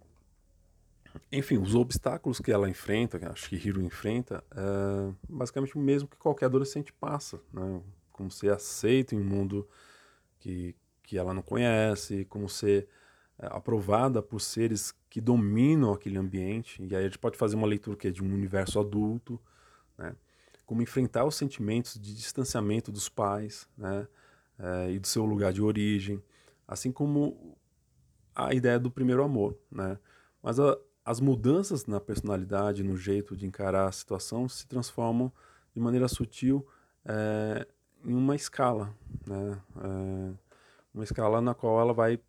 enfim, 1.31 1.57
os 1.57 1.75
obstáculos 1.75 2.39
que 2.39 2.51
ela 2.51 2.69
enfrenta, 2.69 3.19
que 3.19 3.25
a 3.25 3.35
Shihiro 3.35 3.81
enfrenta, 3.81 4.43
é 4.51 5.13
basicamente 5.29 5.75
o 5.75 5.79
mesmo 5.79 6.07
que 6.07 6.17
qualquer 6.17 6.45
adolescente 6.45 6.91
passa. 6.93 7.39
Né? 7.51 7.81
Como 8.11 8.29
ser 8.31 8.51
aceito 8.51 9.15
em 9.15 9.19
um 9.19 9.23
mundo 9.23 9.67
que, 10.39 10.75
que 11.01 11.17
ela 11.17 11.33
não 11.33 11.41
conhece, 11.41 12.25
como 12.25 12.47
ser 12.47 12.87
é, 13.39 13.47
aprovada 13.47 14.21
por 14.21 14.39
seres 14.39 14.93
que 15.09 15.21
dominam 15.21 15.93
aquele 15.93 16.17
ambiente, 16.17 16.83
e 16.83 16.95
aí 16.95 17.01
a 17.01 17.07
gente 17.07 17.19
pode 17.19 17.37
fazer 17.37 17.55
uma 17.55 17.67
leitura 17.67 17.97
que 17.97 18.07
é 18.07 18.11
de 18.11 18.23
um 18.23 18.33
universo 18.33 18.79
adulto, 18.79 19.39
né? 19.97 20.15
como 20.65 20.81
enfrentar 20.81 21.25
os 21.25 21.35
sentimentos 21.35 21.99
de 21.99 22.15
distanciamento 22.15 22.91
dos 22.91 23.09
pais 23.09 23.67
né? 23.77 24.07
É, 24.63 24.91
e 24.91 24.99
do 24.99 25.07
seu 25.07 25.25
lugar 25.25 25.51
de 25.51 25.61
origem, 25.61 26.23
assim 26.65 26.89
como 26.89 27.57
a 28.33 28.53
ideia 28.53 28.79
do 28.79 28.89
primeiro 28.89 29.21
amor. 29.21 29.57
Né? 29.69 29.99
Mas 30.41 30.57
a, 30.57 30.77
as 31.03 31.19
mudanças 31.19 31.85
na 31.85 31.99
personalidade, 31.99 32.81
no 32.81 32.95
jeito 32.95 33.35
de 33.35 33.45
encarar 33.45 33.87
a 33.87 33.91
situação, 33.91 34.47
se 34.47 34.65
transformam 34.65 35.29
de 35.73 35.81
maneira 35.81 36.07
sutil 36.07 36.65
é, 37.03 37.67
em 38.05 38.13
uma 38.13 38.35
escala, 38.35 38.95
né? 39.25 39.61
É, 39.77 40.33
uma 40.93 41.03
escala 41.03 41.41
na 41.41 41.53
qual 41.53 41.81
ela 41.81 41.93
vai 41.93 42.19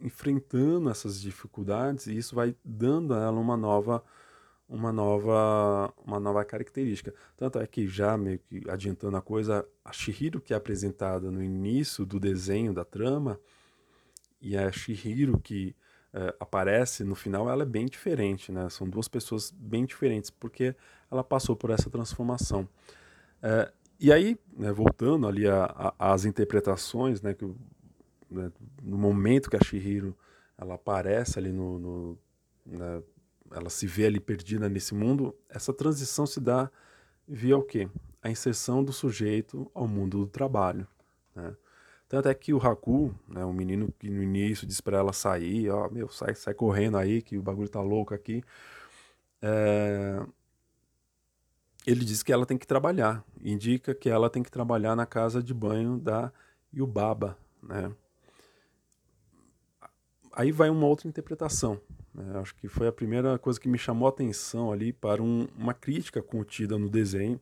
enfrentando 0.00 0.90
essas 0.90 1.20
dificuldades 1.20 2.06
e 2.06 2.16
isso 2.16 2.34
vai 2.34 2.56
dando 2.64 3.14
a 3.14 3.18
ela 3.18 3.38
uma 3.38 3.56
nova 3.56 4.02
uma 4.70 4.92
nova 4.92 5.92
uma 6.06 6.20
nova 6.20 6.44
característica. 6.44 7.12
Tanto 7.36 7.58
é 7.58 7.66
que 7.66 7.88
já 7.88 8.16
meio 8.16 8.38
que 8.38 8.62
adiantando 8.70 9.16
a 9.16 9.20
coisa, 9.20 9.66
a 9.84 9.92
Shihiro 9.92 10.40
que 10.40 10.54
é 10.54 10.56
apresentada 10.56 11.30
no 11.30 11.42
início 11.42 12.06
do 12.06 12.20
desenho 12.20 12.72
da 12.72 12.84
trama 12.84 13.38
e 14.40 14.56
a 14.56 14.70
Shihiro 14.70 15.38
que 15.40 15.74
é, 16.12 16.34
aparece 16.40 17.04
no 17.04 17.14
final, 17.14 17.50
ela 17.50 17.62
é 17.62 17.66
bem 17.66 17.86
diferente, 17.86 18.50
né? 18.52 18.68
São 18.68 18.88
duas 18.88 19.08
pessoas 19.08 19.50
bem 19.50 19.84
diferentes 19.84 20.30
porque 20.30 20.74
ela 21.10 21.24
passou 21.24 21.56
por 21.56 21.70
essa 21.70 21.90
transformação. 21.90 22.68
É, 23.42 23.72
e 23.98 24.12
aí, 24.12 24.38
né, 24.56 24.72
voltando 24.72 25.26
ali 25.26 25.44
às 25.98 26.24
interpretações, 26.24 27.20
né, 27.20 27.34
que 27.34 27.44
né, 28.30 28.50
no 28.82 28.96
momento 28.96 29.50
que 29.50 29.56
a 29.56 29.62
Shihiro 29.62 30.16
ela 30.56 30.74
aparece 30.74 31.38
ali 31.38 31.52
no, 31.52 31.78
no 31.78 32.18
né, 32.64 33.02
ela 33.50 33.70
se 33.70 33.86
vê 33.86 34.06
ali 34.06 34.20
perdida 34.20 34.68
nesse 34.68 34.94
mundo, 34.94 35.36
essa 35.48 35.72
transição 35.72 36.26
se 36.26 36.40
dá 36.40 36.70
via 37.26 37.56
o 37.56 37.62
quê? 37.62 37.88
A 38.22 38.30
inserção 38.30 38.82
do 38.84 38.92
sujeito 38.92 39.70
ao 39.74 39.86
mundo 39.86 40.18
do 40.18 40.26
trabalho. 40.26 40.86
Né? 41.34 41.54
Tanto 42.08 42.28
é 42.28 42.34
que 42.34 42.52
o 42.52 42.58
Haku, 42.58 43.14
né, 43.28 43.44
o 43.44 43.52
menino 43.52 43.92
que 43.98 44.10
no 44.10 44.22
início 44.22 44.66
diz 44.66 44.80
para 44.80 44.98
ela 44.98 45.12
sair, 45.12 45.70
ó, 45.70 45.88
meu, 45.88 46.08
sai, 46.08 46.34
sai 46.34 46.54
correndo 46.54 46.96
aí 46.96 47.22
que 47.22 47.38
o 47.38 47.42
bagulho 47.42 47.68
tá 47.68 47.80
louco 47.80 48.12
aqui. 48.12 48.42
É... 49.40 50.20
Ele 51.86 52.04
diz 52.04 52.22
que 52.22 52.32
ela 52.32 52.44
tem 52.44 52.58
que 52.58 52.66
trabalhar, 52.66 53.24
indica 53.42 53.94
que 53.94 54.10
ela 54.10 54.28
tem 54.28 54.42
que 54.42 54.50
trabalhar 54.50 54.94
na 54.94 55.06
casa 55.06 55.42
de 55.42 55.54
banho 55.54 55.98
da 55.98 56.32
Yubaba, 56.74 57.38
né? 57.62 57.90
aí 60.32 60.52
vai 60.52 60.70
uma 60.70 60.86
outra 60.86 61.08
interpretação. 61.08 61.80
Né? 62.14 62.38
Acho 62.38 62.54
que 62.54 62.68
foi 62.68 62.88
a 62.88 62.92
primeira 62.92 63.38
coisa 63.38 63.60
que 63.60 63.68
me 63.68 63.78
chamou 63.78 64.06
a 64.06 64.10
atenção 64.10 64.72
ali 64.72 64.92
para 64.92 65.22
um, 65.22 65.46
uma 65.56 65.74
crítica 65.74 66.22
contida 66.22 66.78
no 66.78 66.88
desenho. 66.88 67.40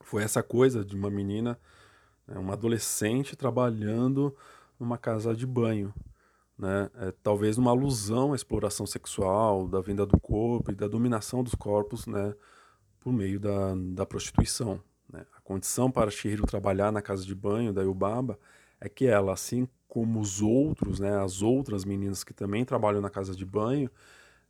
Foi 0.00 0.22
essa 0.22 0.42
coisa 0.42 0.84
de 0.84 0.94
uma 0.94 1.10
menina, 1.10 1.58
né, 2.26 2.38
uma 2.38 2.52
adolescente 2.52 3.36
trabalhando 3.36 4.34
numa 4.78 4.96
casa 4.96 5.34
de 5.34 5.46
banho. 5.46 5.92
Né? 6.58 6.90
É, 6.96 7.12
talvez 7.22 7.58
uma 7.58 7.70
alusão 7.70 8.32
à 8.32 8.36
exploração 8.36 8.86
sexual, 8.86 9.68
da 9.68 9.80
venda 9.80 10.06
do 10.06 10.18
corpo 10.18 10.70
e 10.70 10.74
da 10.74 10.88
dominação 10.88 11.42
dos 11.42 11.54
corpos 11.54 12.06
né, 12.06 12.34
por 13.00 13.12
meio 13.12 13.38
da, 13.38 13.74
da 13.74 14.06
prostituição. 14.06 14.80
Né? 15.12 15.24
A 15.36 15.40
condição 15.40 15.90
para 15.90 16.10
Shihiro 16.10 16.46
trabalhar 16.46 16.92
na 16.92 17.02
casa 17.02 17.24
de 17.24 17.34
banho 17.34 17.72
da 17.72 17.82
Yubaba 17.82 18.38
é 18.80 18.88
que 18.88 19.06
ela, 19.06 19.32
assim 19.32 19.68
como 19.88 20.20
os 20.20 20.42
outros, 20.42 21.00
né, 21.00 21.16
as 21.18 21.42
outras 21.42 21.84
meninas 21.84 22.22
que 22.22 22.34
também 22.34 22.64
trabalham 22.64 23.00
na 23.00 23.10
casa 23.10 23.34
de 23.34 23.44
banho, 23.44 23.90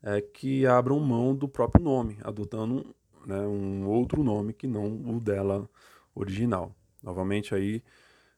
é, 0.02 0.20
que 0.20 0.66
abram 0.66 0.98
mão 1.00 1.34
do 1.34 1.48
próprio 1.48 1.84
nome, 1.84 2.18
adotando 2.22 2.94
né, 3.26 3.40
um 3.40 3.86
outro 3.86 4.22
nome 4.22 4.52
que 4.52 4.66
não 4.66 5.16
o 5.16 5.20
dela 5.20 5.68
original. 6.14 6.74
Novamente 7.02 7.54
aí 7.54 7.82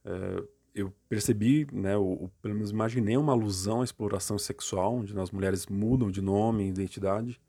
é, 0.04 0.42
eu 0.74 0.92
percebi, 1.08 1.66
né, 1.72 1.96
ou, 1.96 2.30
pelo 2.40 2.54
menos 2.54 2.70
imaginei 2.70 3.16
uma 3.16 3.32
alusão 3.32 3.80
à 3.80 3.84
exploração 3.84 4.38
sexual, 4.38 4.96
onde 4.96 5.18
as 5.18 5.30
mulheres 5.30 5.66
mudam 5.66 6.10
de 6.10 6.20
nome 6.20 6.68
identidade, 6.68 7.40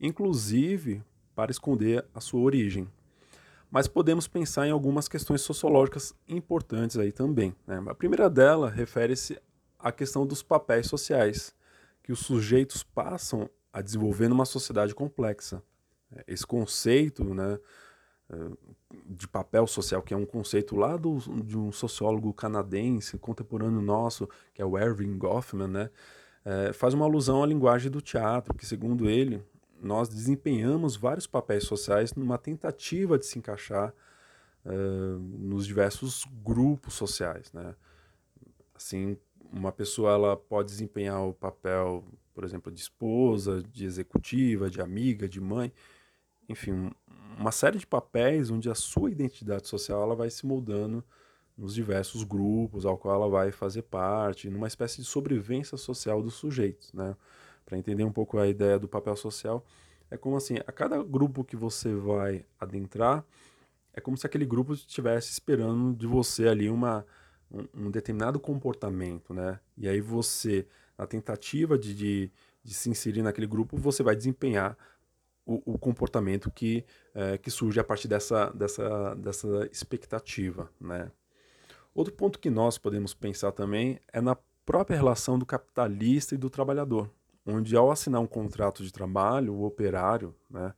inclusive 0.00 1.02
para 1.34 1.50
esconder 1.50 2.04
a 2.14 2.20
sua 2.20 2.40
origem, 2.40 2.88
mas 3.72 3.88
podemos 3.88 4.28
pensar 4.28 4.68
em 4.68 4.70
algumas 4.70 5.08
questões 5.08 5.40
sociológicas 5.40 6.14
importantes 6.28 6.98
aí 6.98 7.10
também. 7.10 7.56
Né? 7.66 7.82
A 7.88 7.94
primeira 7.94 8.28
dela 8.28 8.68
refere-se 8.68 9.40
à 9.78 9.90
questão 9.90 10.26
dos 10.26 10.42
papéis 10.42 10.86
sociais 10.88 11.54
que 12.02 12.12
os 12.12 12.18
sujeitos 12.18 12.82
passam 12.82 13.48
a 13.72 13.80
desenvolver 13.80 14.28
numa 14.28 14.44
sociedade 14.44 14.94
complexa. 14.94 15.62
Esse 16.26 16.46
conceito 16.46 17.24
né, 17.32 17.58
eh, 18.28 18.50
de 19.06 19.26
papel 19.26 19.66
social, 19.66 20.02
que 20.02 20.12
é 20.12 20.16
um 20.18 20.26
conceito 20.26 20.76
lá 20.76 20.98
do, 20.98 21.16
de 21.42 21.56
um 21.56 21.72
sociólogo 21.72 22.34
canadense 22.34 23.16
contemporâneo 23.16 23.80
nosso, 23.80 24.28
que 24.52 24.60
é 24.60 24.66
o 24.66 24.76
Erving 24.76 25.16
Goffman, 25.16 25.68
né, 25.68 25.90
é, 26.44 26.72
faz 26.74 26.92
uma 26.92 27.06
alusão 27.06 27.42
à 27.42 27.46
linguagem 27.46 27.90
do 27.90 28.02
teatro, 28.02 28.52
que 28.52 28.66
segundo 28.66 29.08
ele 29.08 29.42
nós 29.82 30.08
desempenhamos 30.08 30.96
vários 30.96 31.26
papéis 31.26 31.64
sociais 31.64 32.14
numa 32.14 32.38
tentativa 32.38 33.18
de 33.18 33.26
se 33.26 33.38
encaixar 33.38 33.92
uh, 34.64 35.18
nos 35.18 35.66
diversos 35.66 36.24
grupos 36.42 36.94
sociais, 36.94 37.52
né? 37.52 37.74
Assim, 38.74 39.16
uma 39.52 39.72
pessoa 39.72 40.12
ela 40.12 40.36
pode 40.36 40.68
desempenhar 40.68 41.26
o 41.26 41.34
papel, 41.34 42.04
por 42.32 42.44
exemplo, 42.44 42.72
de 42.72 42.80
esposa, 42.80 43.62
de 43.62 43.84
executiva, 43.84 44.70
de 44.70 44.80
amiga, 44.80 45.28
de 45.28 45.40
mãe, 45.40 45.72
enfim, 46.48 46.90
uma 47.38 47.52
série 47.52 47.78
de 47.78 47.86
papéis 47.86 48.50
onde 48.50 48.70
a 48.70 48.74
sua 48.74 49.10
identidade 49.10 49.68
social 49.68 50.02
ela 50.02 50.14
vai 50.14 50.30
se 50.30 50.46
moldando 50.46 51.04
nos 51.56 51.74
diversos 51.74 52.24
grupos 52.24 52.86
ao 52.86 52.96
qual 52.96 53.16
ela 53.16 53.28
vai 53.28 53.52
fazer 53.52 53.82
parte, 53.82 54.48
numa 54.48 54.66
espécie 54.66 55.00
de 55.00 55.06
sobrevivência 55.06 55.76
social 55.76 56.22
dos 56.22 56.34
sujeitos, 56.34 56.92
né? 56.92 57.16
Para 57.64 57.78
entender 57.78 58.04
um 58.04 58.12
pouco 58.12 58.38
a 58.38 58.46
ideia 58.46 58.78
do 58.78 58.88
papel 58.88 59.16
social, 59.16 59.64
é 60.10 60.16
como 60.16 60.36
assim, 60.36 60.56
a 60.66 60.72
cada 60.72 61.02
grupo 61.02 61.42
que 61.42 61.56
você 61.56 61.94
vai 61.94 62.44
adentrar, 62.60 63.24
é 63.94 64.00
como 64.00 64.16
se 64.16 64.26
aquele 64.26 64.44
grupo 64.44 64.74
estivesse 64.74 65.30
esperando 65.30 65.96
de 65.96 66.06
você 66.06 66.48
ali 66.48 66.68
uma, 66.68 67.06
um, 67.50 67.86
um, 67.86 67.90
determinado 67.90 68.38
comportamento, 68.38 69.32
né? 69.32 69.58
E 69.76 69.88
aí 69.88 70.00
você, 70.00 70.66
na 70.98 71.06
tentativa 71.06 71.78
de, 71.78 71.94
de, 71.94 72.32
de, 72.62 72.74
se 72.74 72.90
inserir 72.90 73.22
naquele 73.22 73.46
grupo, 73.46 73.76
você 73.76 74.02
vai 74.02 74.14
desempenhar 74.14 74.76
o, 75.46 75.74
o 75.74 75.78
comportamento 75.78 76.50
que, 76.50 76.84
é, 77.14 77.38
que 77.38 77.50
surge 77.50 77.80
a 77.80 77.84
partir 77.84 78.08
dessa, 78.08 78.50
dessa, 78.50 79.14
dessa 79.14 79.68
expectativa, 79.72 80.70
né? 80.80 81.10
Outro 81.94 82.12
ponto 82.14 82.38
que 82.38 82.50
nós 82.50 82.76
podemos 82.76 83.14
pensar 83.14 83.52
também 83.52 83.98
é 84.12 84.20
na 84.20 84.36
própria 84.64 84.96
relação 84.96 85.38
do 85.38 85.44
capitalista 85.44 86.34
e 86.34 86.38
do 86.38 86.50
trabalhador 86.50 87.10
onde 87.46 87.76
ao 87.76 87.90
assinar 87.90 88.20
um 88.20 88.26
contrato 88.26 88.82
de 88.82 88.92
trabalho, 88.92 89.54
o 89.54 89.64
operário, 89.64 90.34
né, 90.48 90.72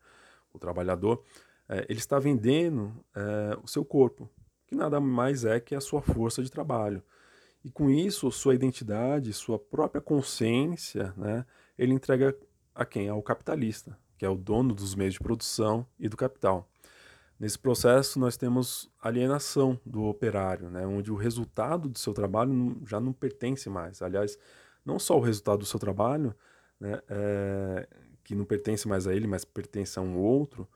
o 0.53 0.59
trabalhador, 0.59 1.23
é, 1.69 1.87
ele 1.89 1.99
está 1.99 2.19
vendendo 2.19 3.05
é, 3.15 3.59
o 3.63 3.67
seu 3.67 3.85
corpo, 3.85 4.31
que 4.67 4.75
nada 4.75 5.01
mais 5.01 5.45
é 5.45 5.61
que 5.61 5.75
a 5.75 5.81
sua 5.81 6.01
força 6.01 6.43
de 6.43 6.51
trabalho. 6.51 7.03
E 7.65 7.71
com 7.71 7.91
isso, 7.91 8.31
sua 8.31 8.55
identidade, 8.55 9.33
sua 9.33 9.59
própria 9.59 10.01
consciência, 10.01 11.15
né, 11.17 11.45
ele 11.79 11.93
entrega 11.93 12.37
a 12.75 12.85
quem? 12.85 13.09
Ao 13.09 13.23
capitalista, 13.23 13.99
que 14.19 14.25
é 14.25 14.29
o 14.29 14.35
dono 14.35 14.75
dos 14.75 14.95
meios 14.95 15.15
de 15.15 15.21
produção 15.21 15.87
e 15.99 16.09
do 16.09 16.17
capital. 16.17 16.69
Nesse 17.39 17.59
processo, 17.59 18.19
nós 18.19 18.37
temos 18.37 18.91
alienação 19.03 19.79
do 19.85 20.05
operário, 20.05 20.71
né, 20.71 20.87
onde 20.87 21.11
o 21.11 21.17
resultado 21.17 21.89
do 21.89 21.99
seu 21.99 22.13
trabalho 22.13 22.81
já 22.87 23.01
não 23.01 23.13
pertence 23.13 23.69
mais. 23.69 24.03
Aliás, 24.03 24.39
não 24.85 24.99
só 24.99 25.17
o 25.17 25.21
resultado 25.21 25.59
do 25.59 25.67
seu 25.67 25.81
trabalho, 25.81 26.35
né, 26.85 27.01
é, 27.09 27.89
que 28.23 28.35
não 28.35 28.45
pertence 28.45 28.87
mais 28.87 29.07
a 29.07 29.15
ele, 29.15 29.27
mas 29.27 29.43
pertence 29.43 29.99
a 29.99 30.03
um 30.03 30.19
outro, 30.19 30.69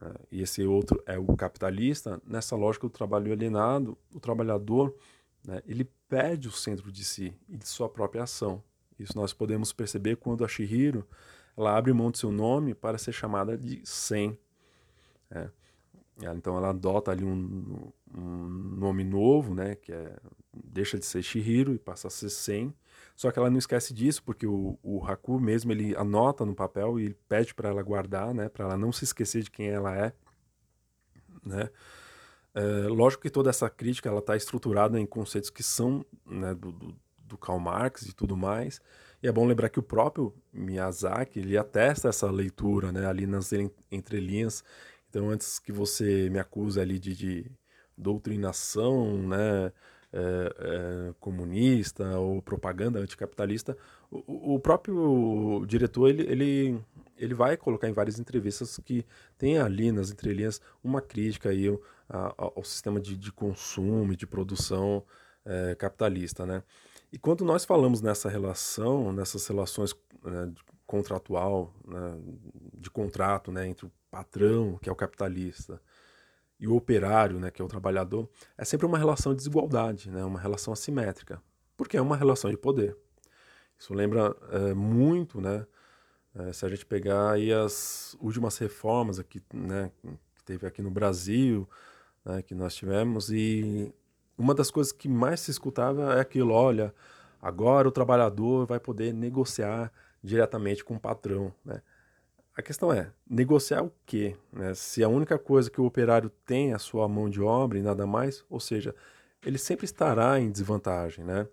é, 0.00 0.14
e 0.32 0.42
esse 0.42 0.64
outro 0.64 1.02
é 1.04 1.18
o 1.18 1.36
capitalista. 1.36 2.20
Nessa 2.26 2.56
lógica 2.56 2.86
do 2.86 2.90
trabalho 2.90 3.30
alienado, 3.30 3.96
o 4.14 4.18
trabalhador 4.18 4.96
né, 5.46 5.62
ele 5.66 5.84
perde 6.08 6.48
o 6.48 6.52
centro 6.52 6.90
de 6.90 7.04
si 7.04 7.36
e 7.46 7.58
de 7.58 7.68
sua 7.68 7.90
própria 7.90 8.22
ação. 8.22 8.64
Isso 8.98 9.16
nós 9.16 9.34
podemos 9.34 9.70
perceber 9.70 10.16
quando 10.16 10.44
a 10.44 10.48
Shihiro 10.48 11.06
ela 11.56 11.76
abre 11.76 11.92
mão 11.92 12.10
de 12.10 12.18
seu 12.18 12.32
nome 12.32 12.74
para 12.74 12.96
ser 12.96 13.12
chamada 13.12 13.58
de 13.58 13.82
Sen. 13.84 14.38
É. 15.30 15.50
Então 16.36 16.56
ela 16.56 16.70
adota 16.70 17.10
ali 17.10 17.24
um, 17.24 17.92
um, 18.16 18.48
nome 18.78 19.04
novo, 19.04 19.54
né, 19.54 19.74
que 19.74 19.92
é, 19.92 20.16
deixa 20.52 20.98
de 20.98 21.04
ser 21.04 21.22
Shihiro 21.22 21.74
e 21.74 21.78
passa 21.78 22.08
a 22.08 22.10
ser 22.10 22.30
Sen. 22.30 22.74
Só 23.16 23.30
que 23.30 23.38
ela 23.38 23.50
não 23.50 23.58
esquece 23.58 23.94
disso, 23.94 24.22
porque 24.22 24.46
o, 24.46 24.78
o 24.82 25.04
Haku 25.04 25.38
mesmo 25.40 25.70
ele 25.70 25.94
anota 25.96 26.44
no 26.44 26.54
papel 26.54 26.98
e 26.98 27.14
pede 27.28 27.54
para 27.54 27.68
ela 27.68 27.82
guardar, 27.82 28.34
né, 28.34 28.48
para 28.48 28.64
ela 28.64 28.76
não 28.76 28.92
se 28.92 29.04
esquecer 29.04 29.42
de 29.42 29.50
quem 29.50 29.68
ela 29.68 29.96
é. 29.96 30.12
Né? 31.44 31.70
É, 32.54 32.86
lógico 32.88 33.22
que 33.22 33.30
toda 33.30 33.50
essa 33.50 33.68
crítica 33.68 34.08
ela 34.08 34.20
está 34.20 34.36
estruturada 34.36 34.98
em 34.98 35.06
conceitos 35.06 35.50
que 35.50 35.62
são 35.62 36.04
né, 36.24 36.54
do, 36.54 36.70
do, 36.72 36.96
do, 37.18 37.38
Karl 37.38 37.58
Marx 37.58 38.02
e 38.02 38.12
tudo 38.12 38.36
mais. 38.36 38.80
E 39.22 39.28
é 39.28 39.32
bom 39.32 39.46
lembrar 39.46 39.68
que 39.68 39.80
o 39.80 39.82
próprio 39.82 40.34
Miyazaki 40.52 41.40
ele 41.40 41.56
atesta 41.56 42.08
essa 42.08 42.30
leitura 42.30 42.92
né, 42.92 43.06
ali 43.06 43.26
nas 43.26 43.50
entrelinhas. 43.90 44.62
Então, 45.08 45.30
antes 45.30 45.58
que 45.58 45.72
você 45.72 46.28
me 46.30 46.38
acuse 46.38 46.80
ali 46.80 46.98
de, 46.98 47.14
de 47.14 47.50
doutrinação 47.96 49.18
né, 49.26 49.72
é, 50.16 51.08
é, 51.10 51.14
comunista 51.18 52.18
ou 52.18 52.40
propaganda 52.40 53.00
anticapitalista, 53.00 53.76
o, 54.10 54.54
o 54.54 54.60
próprio 54.60 55.64
diretor 55.66 56.08
ele, 56.08 56.22
ele 56.22 56.80
ele 57.16 57.34
vai 57.34 57.56
colocar 57.56 57.88
em 57.88 57.92
várias 57.92 58.18
entrevistas 58.18 58.78
que 58.84 59.06
tem 59.38 59.58
ali 59.58 59.92
nas 59.92 60.10
entrelinhas 60.10 60.60
uma 60.82 61.00
crítica 61.00 61.50
aí 61.50 61.68
ao, 62.08 62.52
ao 62.56 62.64
sistema 62.64 63.00
de, 63.00 63.16
de 63.16 63.32
consumo 63.32 64.12
e 64.12 64.16
de 64.16 64.26
produção 64.26 65.04
é, 65.44 65.74
capitalista, 65.74 66.44
né? 66.44 66.62
E 67.12 67.18
quando 67.18 67.44
nós 67.44 67.64
falamos 67.64 68.00
nessa 68.00 68.28
relação, 68.28 69.12
nessas 69.12 69.46
relações 69.46 69.94
né, 70.24 70.52
contratual, 70.84 71.72
né, 71.86 72.18
de 72.74 72.90
contrato, 72.90 73.52
né, 73.52 73.68
entre 73.68 73.86
o 73.86 73.92
patrão, 74.10 74.76
que 74.82 74.88
é 74.88 74.92
o 74.92 74.96
capitalista, 74.96 75.80
e 76.58 76.68
o 76.68 76.74
operário, 76.74 77.38
né, 77.38 77.50
que 77.50 77.60
é 77.60 77.64
o 77.64 77.68
trabalhador, 77.68 78.28
é 78.56 78.64
sempre 78.64 78.86
uma 78.86 78.98
relação 78.98 79.32
de 79.32 79.38
desigualdade, 79.38 80.10
né, 80.10 80.24
uma 80.24 80.38
relação 80.38 80.72
assimétrica, 80.72 81.42
porque 81.76 81.96
é 81.96 82.00
uma 82.00 82.16
relação 82.16 82.50
de 82.50 82.56
poder. 82.56 82.96
Isso 83.78 83.92
lembra 83.92 84.34
é, 84.50 84.74
muito, 84.74 85.40
né, 85.40 85.66
é, 86.34 86.52
se 86.52 86.64
a 86.64 86.68
gente 86.68 86.86
pegar 86.86 87.32
aí 87.32 87.52
as 87.52 88.16
últimas 88.20 88.56
reformas 88.58 89.18
aqui, 89.18 89.42
né, 89.52 89.90
que 90.34 90.44
teve 90.44 90.66
aqui 90.66 90.82
no 90.82 90.90
Brasil, 90.90 91.68
né, 92.24 92.42
que 92.42 92.54
nós 92.54 92.74
tivemos, 92.74 93.30
e 93.30 93.92
uma 94.36 94.54
das 94.54 94.70
coisas 94.70 94.92
que 94.92 95.08
mais 95.08 95.40
se 95.40 95.50
escutava 95.50 96.14
é 96.14 96.20
aquilo, 96.20 96.52
olha, 96.52 96.94
agora 97.40 97.88
o 97.88 97.92
trabalhador 97.92 98.66
vai 98.66 98.80
poder 98.80 99.12
negociar 99.12 99.92
diretamente 100.22 100.84
com 100.84 100.96
o 100.96 101.00
patrão, 101.00 101.52
né? 101.64 101.82
A 102.56 102.62
questão 102.62 102.92
é, 102.92 103.10
negociar 103.28 103.82
o 103.82 103.92
quê? 104.06 104.36
Né? 104.52 104.74
Se 104.74 105.02
a 105.02 105.08
única 105.08 105.38
coisa 105.38 105.70
que 105.70 105.80
o 105.80 105.84
operário 105.84 106.30
tem 106.46 106.70
é 106.70 106.74
a 106.74 106.78
sua 106.78 107.08
mão 107.08 107.28
de 107.28 107.40
obra 107.40 107.78
e 107.78 107.82
nada 107.82 108.06
mais, 108.06 108.44
ou 108.48 108.60
seja, 108.60 108.94
ele 109.44 109.58
sempre 109.58 109.84
estará 109.84 110.38
em 110.38 110.50
desvantagem, 110.50 111.24
né? 111.24 111.48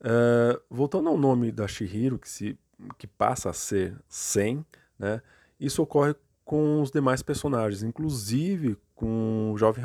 Uh, 0.00 0.60
voltando 0.70 1.08
ao 1.08 1.16
nome 1.16 1.52
da 1.52 1.68
Shihiro, 1.68 2.18
que 2.18 2.28
se 2.28 2.58
que 2.96 3.06
passa 3.06 3.50
a 3.50 3.52
ser 3.52 3.94
100, 4.08 4.64
né? 4.98 5.22
Isso 5.58 5.82
ocorre 5.82 6.14
com 6.44 6.80
os 6.80 6.90
demais 6.90 7.22
personagens, 7.22 7.82
inclusive 7.82 8.76
com 8.94 9.52
o 9.52 9.58
jovem 9.58 9.84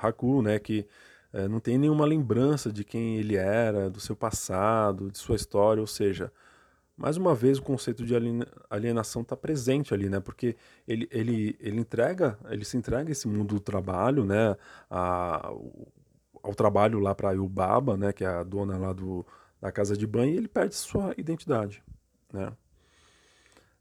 Haku, 0.00 0.40
né? 0.40 0.58
Que 0.58 0.86
é, 1.32 1.48
não 1.48 1.58
tem 1.58 1.76
nenhuma 1.76 2.06
lembrança 2.06 2.72
de 2.72 2.84
quem 2.84 3.16
ele 3.16 3.34
era, 3.36 3.90
do 3.90 4.00
seu 4.00 4.14
passado, 4.14 5.10
de 5.10 5.18
sua 5.18 5.34
história, 5.34 5.80
ou 5.80 5.86
seja, 5.86 6.32
mais 6.96 7.16
uma 7.16 7.34
vez 7.34 7.58
o 7.58 7.62
conceito 7.62 8.04
de 8.04 8.14
alienação 8.70 9.22
está 9.22 9.36
presente 9.36 9.92
ali, 9.92 10.08
né? 10.08 10.20
Porque 10.20 10.56
ele, 10.86 11.08
ele, 11.10 11.56
ele 11.60 11.80
entrega, 11.80 12.38
ele 12.48 12.64
se 12.64 12.76
entrega 12.76 13.10
esse 13.10 13.26
mundo 13.26 13.54
do 13.54 13.60
trabalho, 13.60 14.24
né? 14.24 14.56
A, 14.90 15.52
ao 16.42 16.54
trabalho 16.54 17.00
lá 17.00 17.14
para 17.14 17.30
a 17.30 17.32
Yubaba, 17.32 17.96
né? 17.96 18.12
Que 18.12 18.24
é 18.24 18.28
a 18.28 18.42
dona 18.44 18.78
lá 18.78 18.92
do, 18.92 19.26
da 19.64 19.72
casa 19.72 19.96
de 19.96 20.06
banho, 20.06 20.34
e 20.34 20.36
ele 20.36 20.46
perde 20.46 20.74
sua 20.74 21.14
identidade. 21.16 21.82
Né? 22.30 22.52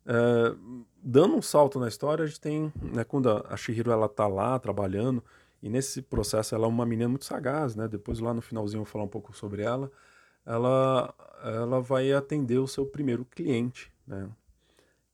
É, 0.05 0.55
dando 1.03 1.35
um 1.35 1.41
salto 1.41 1.77
na 1.77 1.89
história, 1.89 2.23
a 2.23 2.25
gente 2.25 2.39
tem, 2.39 2.71
né, 2.81 3.03
quando 3.03 3.29
a 3.29 3.57
Shihiro 3.57 3.91
ela 3.91 4.07
tá 4.07 4.25
lá 4.25 4.57
trabalhando, 4.59 5.21
e 5.61 5.69
nesse 5.69 6.01
processo 6.01 6.55
ela 6.55 6.65
é 6.65 6.69
uma 6.69 6.85
menina 6.85 7.09
muito 7.09 7.25
sagaz, 7.25 7.75
né? 7.75 7.87
Depois 7.87 8.19
lá 8.19 8.33
no 8.33 8.41
finalzinho 8.41 8.79
eu 8.79 8.83
vou 8.83 8.91
falar 8.91 9.03
um 9.03 9.09
pouco 9.09 9.35
sobre 9.35 9.61
ela. 9.61 9.91
Ela, 10.45 11.13
ela 11.43 11.81
vai 11.81 12.11
atender 12.11 12.57
o 12.57 12.67
seu 12.67 12.85
primeiro 12.85 13.25
cliente, 13.25 13.91
né? 14.05 14.29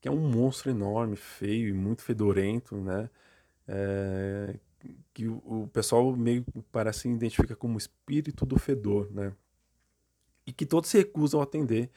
Que 0.01 0.07
é 0.07 0.11
um 0.11 0.29
monstro 0.29 0.71
enorme, 0.71 1.15
feio 1.15 1.69
e 1.69 1.73
muito 1.73 2.01
fedorento, 2.01 2.75
né? 2.77 3.09
É, 3.67 4.55
que 5.13 5.27
o, 5.27 5.41
o, 5.45 5.69
pessoal 5.71 6.15
meio 6.15 6.45
parece 6.71 7.09
identifica 7.09 7.55
como 7.55 7.77
espírito 7.77 8.45
do 8.45 8.57
fedor, 8.57 9.11
né? 9.11 9.33
E 10.45 10.53
que 10.53 10.65
todos 10.65 10.89
se 10.89 10.97
recusam 10.97 11.39
a 11.41 11.43
atender 11.43 11.89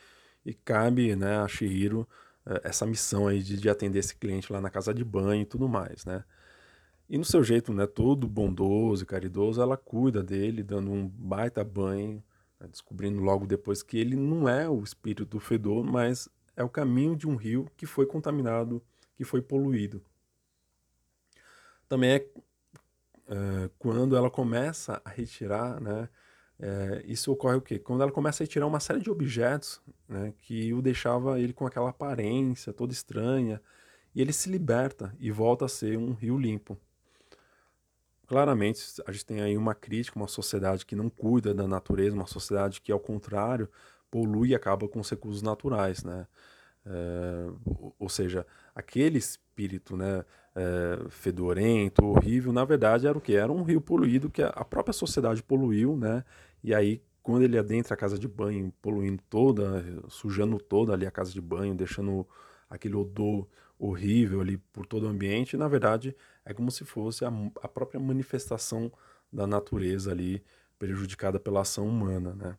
e 0.45 0.53
cabe 0.53 1.15
né, 1.17 1.39
a 1.39 1.49
Shihiro 1.49 2.07
eh, 2.45 2.61
essa 2.65 2.85
missão 2.85 3.29
aí 3.29 3.43
de, 3.43 3.57
de, 3.57 3.69
atender 3.71 4.01
esse 4.01 4.15
cliente 4.15 4.53
lá 4.53 4.61
na 4.61 4.71
casa 4.71 4.93
de 4.93 5.05
banho 5.05 5.43
e 5.43 5.47
tudo 5.47 5.69
mais, 5.69 6.05
né? 6.05 6.25
E 7.09 7.19
no 7.19 7.25
seu 7.25 7.45
jeito, 7.45 7.73
né, 7.73 7.87
todo 7.87 8.27
bondoso 8.29 9.05
e 9.05 9.07
caridoso, 9.07 9.61
ela 9.61 9.77
cuida 9.77 10.23
dele, 10.23 10.63
dando 10.63 10.91
um 10.91 11.07
baita 11.09 11.63
banho, 11.65 12.23
descobrindo 12.67 13.21
logo 13.21 13.47
depois 13.47 13.83
que 13.83 13.99
ele 13.99 14.17
não 14.17 14.49
é 14.49 14.69
o 14.69 14.83
espírito 14.83 15.25
do 15.25 15.41
fedor, 15.41 15.85
mas 15.85 16.29
é 16.57 16.63
o 16.63 16.69
caminho 16.69 17.17
de 17.17 17.27
um 17.27 17.37
rio 17.37 17.67
que 17.77 17.87
foi 17.87 18.07
contaminado, 18.07 18.83
que 19.17 19.25
foi 19.25 19.41
poluído. 19.41 20.03
Também 21.89 22.13
é, 22.13 22.27
é 23.29 23.71
quando 23.79 24.17
ela 24.17 24.31
começa 24.31 25.01
a 25.05 25.11
retirar, 25.11 25.81
né, 25.81 26.09
é, 26.59 27.03
isso 27.07 27.33
ocorre 27.33 27.57
o 27.57 27.61
quê? 27.61 27.79
Quando 27.79 28.03
ela 28.03 28.13
começa 28.13 28.45
a 28.45 28.47
tirar 28.47 28.67
uma 28.67 28.81
série 28.81 29.01
de 29.01 29.11
objetos 29.11 29.81
né, 30.09 30.33
que 30.39 30.73
o 30.73 30.81
deixava 30.81 31.41
ele 31.41 31.53
com 31.53 31.67
aquela 31.67 31.91
aparência 31.91 32.73
toda 32.73 32.93
estranha, 32.93 33.61
e 34.15 34.21
ele 34.21 34.33
se 34.33 34.51
liberta 34.51 35.15
e 35.19 35.31
volta 35.31 35.65
a 35.65 35.69
ser 35.69 35.99
um 35.99 36.13
rio 36.13 36.39
limpo. 36.39 36.79
Claramente, 38.33 38.81
a 39.07 39.13
gente 39.13 39.27
tem 39.27 39.43
aí 39.43 39.59
uma 39.59 39.75
crítica, 39.75 40.19
uma 40.19 40.27
sociedade 40.27 40.87
que 40.87 40.97
não 40.97 41.11
cuida 41.11 41.53
da 41.53 41.69
natureza, 41.69 42.17
uma 42.17 42.27
sociedade 42.27 42.81
que, 42.81 42.91
ao 42.91 42.99
contrário, 42.99 43.69
polui 44.11 44.49
e 44.49 44.55
acaba 44.55 44.89
com 44.89 45.01
os 45.01 45.11
recursos 45.11 45.43
naturais, 45.43 46.03
né? 46.03 46.27
É, 46.87 47.47
ou 47.99 48.09
seja, 48.09 48.47
aquele 48.75 49.19
espírito 49.19 49.99
né, 49.99 50.25
é, 50.57 51.11
fedorento, 51.11 52.07
horrível, 52.07 52.55
na 52.55 52.65
verdade 52.65 53.07
era 53.07 53.19
o 53.19 53.21
que? 53.21 53.35
Era 53.37 53.53
um 53.53 53.63
rio 53.65 53.83
poluído 53.83 54.31
que 54.31 54.41
a 54.43 54.65
própria 54.65 54.95
sociedade 54.95 55.43
poluiu, 55.43 55.95
né? 55.95 56.25
E 56.65 56.75
aí, 56.75 57.03
quando 57.23 57.43
ele 57.43 57.59
adentra 57.59 57.93
a 57.93 57.99
casa 57.99 58.19
de 58.19 58.27
banho, 58.27 58.73
poluindo 58.81 59.23
toda, 59.29 59.85
sujando 60.09 60.59
toda 60.59 60.95
ali 60.95 61.05
a 61.05 61.11
casa 61.11 61.31
de 61.31 61.41
banho, 61.43 61.75
deixando 61.75 62.27
aquele 62.71 62.97
odor 62.97 63.47
horrível 63.83 64.41
ali 64.41 64.59
por 64.59 64.87
todo 64.87 65.05
o 65.05 65.09
ambiente, 65.09 65.57
na 65.57 65.67
verdade 65.67 66.15
é 66.45 66.55
como 66.55 66.71
se 66.71 66.85
fosse 66.85 67.25
a, 67.25 67.33
a 67.61 67.69
própria 67.69 67.99
manifestação 67.99 68.93
da 69.33 69.45
natureza 69.47 70.13
ali 70.13 70.43
prejudicada 70.79 71.41
pela 71.41 71.63
ação 71.63 71.89
humana, 71.89 72.35
né? 72.35 72.57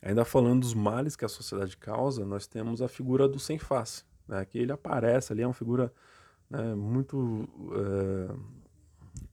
Ainda 0.00 0.24
falando 0.24 0.60
dos 0.60 0.74
males 0.74 1.14
que 1.14 1.24
a 1.24 1.28
sociedade 1.28 1.76
causa, 1.76 2.24
nós 2.24 2.46
temos 2.46 2.82
a 2.82 2.88
figura 2.88 3.28
do 3.28 3.38
sem 3.38 3.58
face, 3.58 4.04
né? 4.26 4.44
que 4.44 4.58
ele 4.58 4.72
aparece 4.72 5.32
ali, 5.32 5.42
é 5.42 5.46
uma 5.46 5.54
figura 5.54 5.92
né, 6.50 6.74
muito 6.74 7.48
é, 7.72 8.34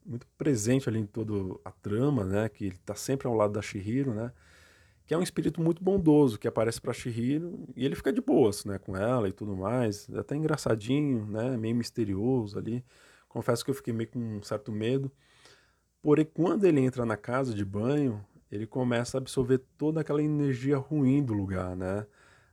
muito 0.06 0.28
presente 0.38 0.88
ali 0.88 1.00
em 1.00 1.06
toda 1.06 1.60
a 1.66 1.72
trama, 1.72 2.24
né? 2.24 2.50
Que 2.50 2.66
ele 2.66 2.76
está 2.76 2.96
sempre 2.96 3.28
ao 3.28 3.34
lado 3.34 3.54
da 3.54 3.62
Shihiro, 3.62 4.14
né? 4.14 4.32
Que 5.10 5.16
é 5.16 5.18
um 5.18 5.24
espírito 5.24 5.60
muito 5.60 5.84
bondoso 5.84 6.38
que 6.38 6.48
aparece 6.48 6.80
para 6.80 6.94
Shihiro 6.94 7.68
e 7.76 7.84
ele 7.84 7.96
fica 7.96 8.14
de 8.14 8.22
boas, 8.22 8.64
né? 8.64 8.78
Com 8.78 8.96
ela 8.96 9.28
e 9.28 9.32
tudo 9.32 9.58
mais, 9.58 10.08
até 10.16 10.36
engraçadinho, 10.36 11.26
né? 11.26 11.58
Meio 11.58 11.76
misterioso 11.76 12.60
ali. 12.60 12.86
Confesso 13.28 13.66
que 13.66 13.72
eu 13.72 13.76
fiquei 13.76 13.92
meio 13.92 14.08
com 14.08 14.20
um 14.20 14.44
certo 14.44 14.72
medo. 14.72 15.12
Porém, 16.00 16.24
quando 16.32 16.66
ele 16.66 16.80
entra 16.80 17.08
na 17.08 17.18
casa 17.18 17.56
de 17.56 17.66
banho, 17.66 18.24
ele 18.52 18.68
começa 18.68 19.18
a 19.18 19.20
absorver 19.20 19.58
toda 19.80 20.02
aquela 20.02 20.22
energia 20.22 20.78
ruim 20.78 21.24
do 21.24 21.34
lugar, 21.34 21.76
né? 21.76 22.06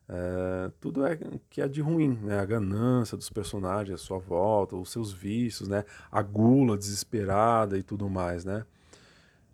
é, 0.08 0.70
tudo 0.80 1.04
é 1.04 1.18
que 1.50 1.60
é 1.60 1.68
de 1.68 1.82
ruim, 1.82 2.18
né? 2.22 2.38
A 2.38 2.44
ganância 2.46 3.18
dos 3.18 3.28
personagens 3.28 4.00
à 4.00 4.02
sua 4.02 4.18
volta, 4.18 4.76
os 4.76 4.90
seus 4.90 5.12
vícios, 5.12 5.68
né? 5.68 5.84
A 6.10 6.22
gula 6.22 6.78
desesperada 6.78 7.76
e 7.76 7.82
tudo 7.82 8.08
mais, 8.08 8.46
né? 8.46 8.64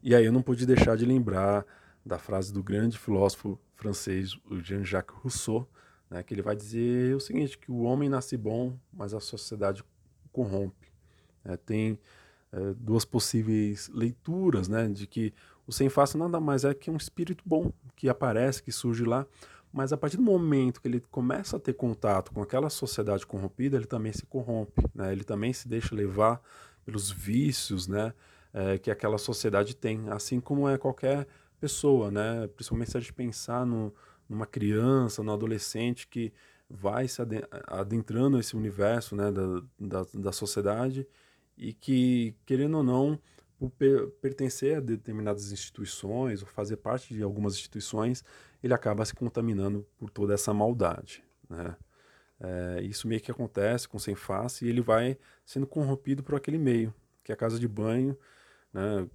E 0.00 0.14
aí 0.14 0.24
eu 0.24 0.32
não 0.32 0.42
pude 0.42 0.66
deixar 0.66 0.96
de 0.96 1.04
lembrar 1.04 1.64
da 2.04 2.18
frase 2.18 2.52
do 2.52 2.62
grande 2.62 2.98
filósofo 2.98 3.58
francês, 3.74 4.36
Jean-Jacques 4.62 5.16
Rousseau, 5.16 5.68
né? 6.12 6.22
Que 6.22 6.34
ele 6.34 6.42
vai 6.42 6.54
dizer 6.54 7.16
o 7.16 7.20
seguinte, 7.20 7.56
que 7.56 7.70
o 7.70 7.82
homem 7.82 8.08
nasce 8.08 8.36
bom, 8.36 8.78
mas 8.92 9.14
a 9.14 9.20
sociedade 9.20 9.82
corrompe. 10.30 10.92
É, 11.44 11.56
tem 11.56 11.98
é, 12.52 12.74
duas 12.76 13.04
possíveis 13.04 13.88
leituras, 13.88 14.68
né? 14.68 14.88
De 14.88 15.06
que 15.06 15.32
o 15.66 15.72
sem 15.72 15.88
face 15.88 16.16
nada 16.16 16.38
mais 16.38 16.64
é 16.64 16.74
que 16.74 16.90
um 16.90 16.96
espírito 16.96 17.42
bom 17.46 17.72
que 17.96 18.08
aparece, 18.08 18.62
que 18.62 18.70
surge 18.70 19.04
lá, 19.04 19.26
mas 19.72 19.92
a 19.92 19.96
partir 19.96 20.18
do 20.18 20.22
momento 20.22 20.82
que 20.82 20.88
ele 20.88 21.00
começa 21.10 21.56
a 21.56 21.60
ter 21.60 21.72
contato 21.72 22.30
com 22.32 22.42
aquela 22.42 22.68
sociedade 22.68 23.26
corrompida, 23.26 23.76
ele 23.76 23.86
também 23.86 24.12
se 24.12 24.26
corrompe, 24.26 24.84
né? 24.94 25.12
ele 25.12 25.24
também 25.24 25.52
se 25.52 25.66
deixa 25.66 25.94
levar 25.94 26.42
pelos 26.84 27.10
vícios 27.10 27.88
né? 27.88 28.12
É, 28.52 28.76
que 28.76 28.90
aquela 28.90 29.16
sociedade 29.16 29.74
tem, 29.74 30.10
assim 30.10 30.38
como 30.38 30.68
é 30.68 30.76
qualquer 30.76 31.26
pessoa, 31.62 32.10
né? 32.10 32.48
principalmente 32.48 32.90
se 32.90 32.96
a 32.96 33.00
gente 33.00 33.12
pensar 33.12 33.64
no, 33.64 33.94
numa 34.28 34.46
criança, 34.46 35.22
no 35.22 35.32
adolescente 35.32 36.08
que 36.08 36.32
vai 36.68 37.06
se 37.06 37.22
adentrando 37.68 38.36
nesse 38.36 38.56
universo 38.56 39.14
né? 39.14 39.30
da, 39.30 39.62
da, 39.78 40.06
da 40.12 40.32
sociedade 40.32 41.06
e 41.56 41.72
que, 41.72 42.34
querendo 42.44 42.78
ou 42.78 42.82
não, 42.82 43.16
por 43.60 43.70
pertencer 44.20 44.78
a 44.78 44.80
determinadas 44.80 45.52
instituições 45.52 46.42
ou 46.42 46.48
fazer 46.48 46.78
parte 46.78 47.14
de 47.14 47.22
algumas 47.22 47.54
instituições, 47.54 48.24
ele 48.60 48.74
acaba 48.74 49.04
se 49.04 49.14
contaminando 49.14 49.86
por 49.96 50.10
toda 50.10 50.34
essa 50.34 50.52
maldade. 50.52 51.22
Né? 51.48 51.76
É, 52.40 52.82
isso 52.82 53.06
meio 53.06 53.20
que 53.20 53.30
acontece 53.30 53.88
com 53.88 54.00
sem 54.00 54.16
face 54.16 54.64
e 54.64 54.68
ele 54.68 54.80
vai 54.80 55.16
sendo 55.46 55.64
corrompido 55.64 56.24
por 56.24 56.34
aquele 56.34 56.58
meio, 56.58 56.92
que 57.22 57.30
é 57.30 57.34
a 57.34 57.38
casa 57.38 57.56
de 57.56 57.68
banho, 57.68 58.18
né? 58.72 59.06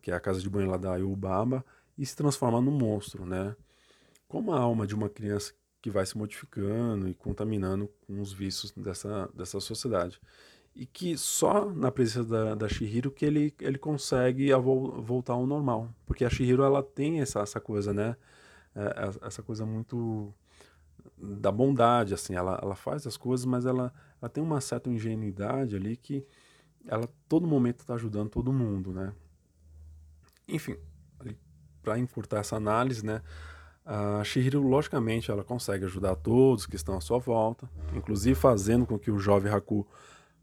que 0.00 0.10
é 0.10 0.14
a 0.14 0.20
casa 0.20 0.40
de 0.40 0.48
banho 0.48 0.70
lá 0.70 0.78
da 0.78 0.94
Ayubaba, 0.94 1.62
e 1.96 2.04
se 2.06 2.16
transforma 2.16 2.60
num 2.60 2.70
monstro. 2.70 3.24
Né? 3.24 3.54
Como 4.28 4.52
a 4.52 4.58
alma 4.58 4.86
de 4.86 4.94
uma 4.94 5.08
criança 5.08 5.52
que 5.80 5.90
vai 5.90 6.06
se 6.06 6.16
modificando 6.16 7.08
e 7.08 7.14
contaminando 7.14 7.90
com 8.06 8.20
os 8.20 8.32
vícios 8.32 8.70
dessa, 8.72 9.28
dessa 9.34 9.58
sociedade 9.60 10.20
e 10.74 10.86
que 10.86 11.16
só 11.18 11.70
na 11.70 11.90
presença 11.90 12.24
da, 12.24 12.54
da 12.54 12.68
Shihiro 12.68 13.10
que 13.10 13.24
ele, 13.24 13.54
ele 13.60 13.78
consegue 13.78 14.52
vo 14.54 15.02
voltar 15.02 15.34
ao 15.34 15.46
normal. 15.46 15.94
Porque 16.06 16.24
a 16.24 16.30
Shihiro 16.30 16.62
ela 16.62 16.82
tem 16.82 17.20
essa, 17.20 17.40
essa 17.40 17.60
coisa, 17.60 17.92
né? 17.92 18.16
É, 18.74 18.80
é, 18.82 19.26
essa 19.26 19.42
coisa 19.42 19.66
muito 19.66 20.32
da 21.18 21.52
bondade, 21.52 22.14
assim. 22.14 22.34
Ela, 22.34 22.58
ela 22.62 22.74
faz 22.74 23.06
as 23.06 23.16
coisas, 23.16 23.44
mas 23.44 23.66
ela, 23.66 23.92
ela 24.20 24.28
tem 24.30 24.42
uma 24.42 24.60
certa 24.60 24.88
ingenuidade 24.88 25.76
ali 25.76 25.96
que 25.96 26.26
ela 26.86 27.08
todo 27.28 27.46
momento 27.46 27.80
está 27.80 27.94
ajudando 27.94 28.30
todo 28.30 28.52
mundo, 28.52 28.92
né? 28.92 29.12
Enfim, 30.48 30.76
para 31.82 31.98
encurtar 31.98 32.38
essa 32.38 32.56
análise, 32.56 33.04
né? 33.04 33.20
A 33.84 34.22
Shihiro, 34.22 34.62
logicamente, 34.62 35.30
ela 35.30 35.42
consegue 35.42 35.84
ajudar 35.84 36.14
todos 36.14 36.66
que 36.66 36.76
estão 36.76 36.96
à 36.96 37.00
sua 37.00 37.18
volta, 37.18 37.68
inclusive 37.94 38.38
fazendo 38.38 38.86
com 38.86 38.96
que 38.96 39.10
o 39.10 39.18
jovem 39.18 39.52
Haku 39.52 39.86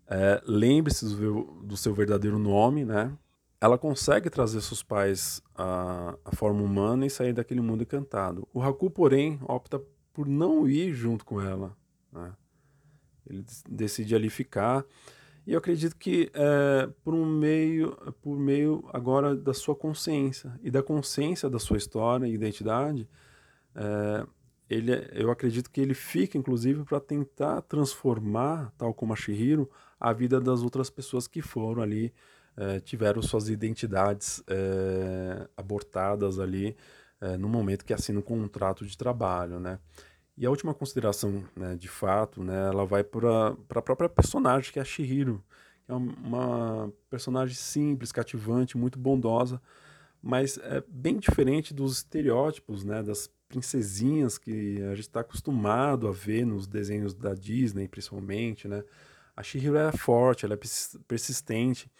é, 0.09 0.41
Lembre-se 0.45 1.05
do, 1.05 1.43
do, 1.63 1.77
seu 1.77 1.93
verdadeiro 1.93 2.39
nome, 2.39 2.83
né? 2.83 3.15
Ela 3.61 3.77
consegue 3.77 4.29
trazer 4.29 4.59
seus 4.61 4.81
pais 4.81 5.41
à, 5.55 6.17
à 6.25 6.35
forma 6.35 6.63
humana 6.63 7.05
e 7.05 7.09
sair 7.09 7.31
daquele 7.31 7.61
mundo 7.61 7.83
encantado. 7.83 8.47
O 8.51 8.61
Haku, 8.61 8.89
porém, 8.89 9.39
opta 9.43 9.79
por 10.11 10.27
não 10.27 10.67
ir 10.67 10.93
junto 10.93 11.23
com 11.23 11.39
ela. 11.39 11.77
Né? 12.11 12.33
Ele 13.29 13.45
decide 13.69 14.15
ali 14.15 14.29
ficar. 14.29 14.83
E 15.49 15.53
eu 15.53 15.57
acredito 15.57 15.95
que 15.97 16.29
é, 16.31 16.87
por 17.03 17.11
um 17.11 17.25
meio, 17.25 17.97
por 18.21 18.37
meio 18.37 18.87
agora 18.93 19.35
da 19.35 19.51
sua 19.51 19.75
consciência 19.75 20.53
e 20.61 20.69
da 20.69 20.83
consciência 20.83 21.49
da 21.49 21.57
sua 21.57 21.75
história 21.75 22.27
e 22.27 22.33
identidade, 22.35 23.09
é, 23.73 24.27
ele, 24.69 24.91
eu 25.11 25.31
acredito 25.31 25.71
que 25.71 25.81
ele 25.81 25.95
fica, 25.95 26.37
inclusive, 26.37 26.83
para 26.83 26.99
tentar 26.99 27.63
transformar, 27.63 28.71
tal 28.77 28.93
como 28.93 29.11
a 29.11 29.15
Shihiro, 29.15 29.67
a 29.99 30.13
vida 30.13 30.39
das 30.39 30.61
outras 30.61 30.87
pessoas 30.87 31.27
que 31.27 31.41
foram 31.41 31.81
ali, 31.81 32.13
é, 32.55 32.79
tiveram 32.79 33.19
suas 33.19 33.49
identidades 33.49 34.43
abortadas 35.57 36.39
ali 36.39 36.77
no 37.39 37.49
momento 37.49 37.83
que 37.83 37.93
assinam 37.93 38.19
um 38.19 38.23
contrato 38.23 38.85
de 38.85 38.95
trabalho, 38.95 39.59
né? 39.59 39.79
E 40.39 40.45
a 40.45 40.49
última 40.49 40.73
consideração, 40.73 41.43
né, 41.53 41.75
de 41.75 41.89
fato, 41.89 42.41
né, 42.41 42.69
ela 42.69 42.85
vai 42.85 43.03
para 43.03 43.57
a 43.75 43.81
própria 43.81 44.07
personagem, 44.07 44.71
que 44.71 44.79
é 44.79 44.81
a 44.81 44.85
Shihiro, 44.85 45.43
que 45.85 45.91
é 45.91 45.93
uma 45.93 46.89
personagem 47.09 47.55
simples, 47.55 48.13
cativante, 48.13 48.77
muito 48.77 48.97
bondosa, 48.97 49.61
mas 50.23 50.57
é 50.59 50.81
bem 50.87 51.17
diferente 51.17 51.73
dos 51.73 51.97
estereótipos, 51.97 52.85
né, 52.85 53.03
das 53.03 53.29
princesinhas 53.49 54.37
que 54.37 54.81
a 54.83 54.95
gente 54.95 55.01
está 55.01 55.19
acostumado 55.19 56.07
a 56.07 56.11
ver 56.13 56.45
nos 56.45 56.67
desenhos 56.67 57.13
da 57.13 57.33
Disney, 57.33 57.89
principalmente, 57.89 58.65
né? 58.65 58.81
A 59.35 59.43
Shihiro 59.43 59.75
é 59.75 59.91
forte, 59.91 60.45
ela 60.45 60.53
é 60.53 60.59
persistente 61.05 61.91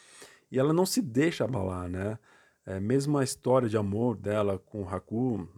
e 0.50 0.58
ela 0.58 0.72
não 0.72 0.86
se 0.86 1.02
deixa 1.02 1.44
abalar, 1.44 1.90
né? 1.90 2.18
É, 2.66 2.80
mesmo 2.80 3.18
a 3.18 3.24
história 3.24 3.68
de 3.68 3.76
amor 3.76 4.16
dela 4.16 4.60
com 4.60 4.84
o 4.84 4.88
Haku 4.88 5.50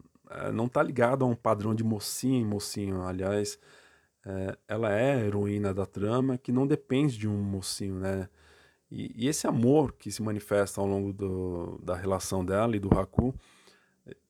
não 0.53 0.65
está 0.65 0.81
ligada 0.83 1.23
a 1.23 1.27
um 1.27 1.35
padrão 1.35 1.73
de 1.75 1.83
mocinha 1.83 2.39
e 2.39 2.45
mocinho. 2.45 3.01
Aliás, 3.03 3.59
é, 4.25 4.57
ela 4.67 4.91
é 4.91 5.15
a 5.15 5.25
heroína 5.25 5.73
da 5.73 5.85
trama 5.85 6.37
que 6.37 6.51
não 6.51 6.67
depende 6.67 7.17
de 7.17 7.27
um 7.27 7.41
mocinho, 7.41 7.95
né? 7.95 8.29
E, 8.89 9.11
e 9.15 9.27
esse 9.27 9.47
amor 9.47 9.93
que 9.93 10.11
se 10.11 10.21
manifesta 10.21 10.81
ao 10.81 10.87
longo 10.87 11.13
do, 11.13 11.79
da 11.83 11.95
relação 11.95 12.43
dela 12.45 12.75
e 12.75 12.79
do 12.79 12.89
Haku, 12.89 13.33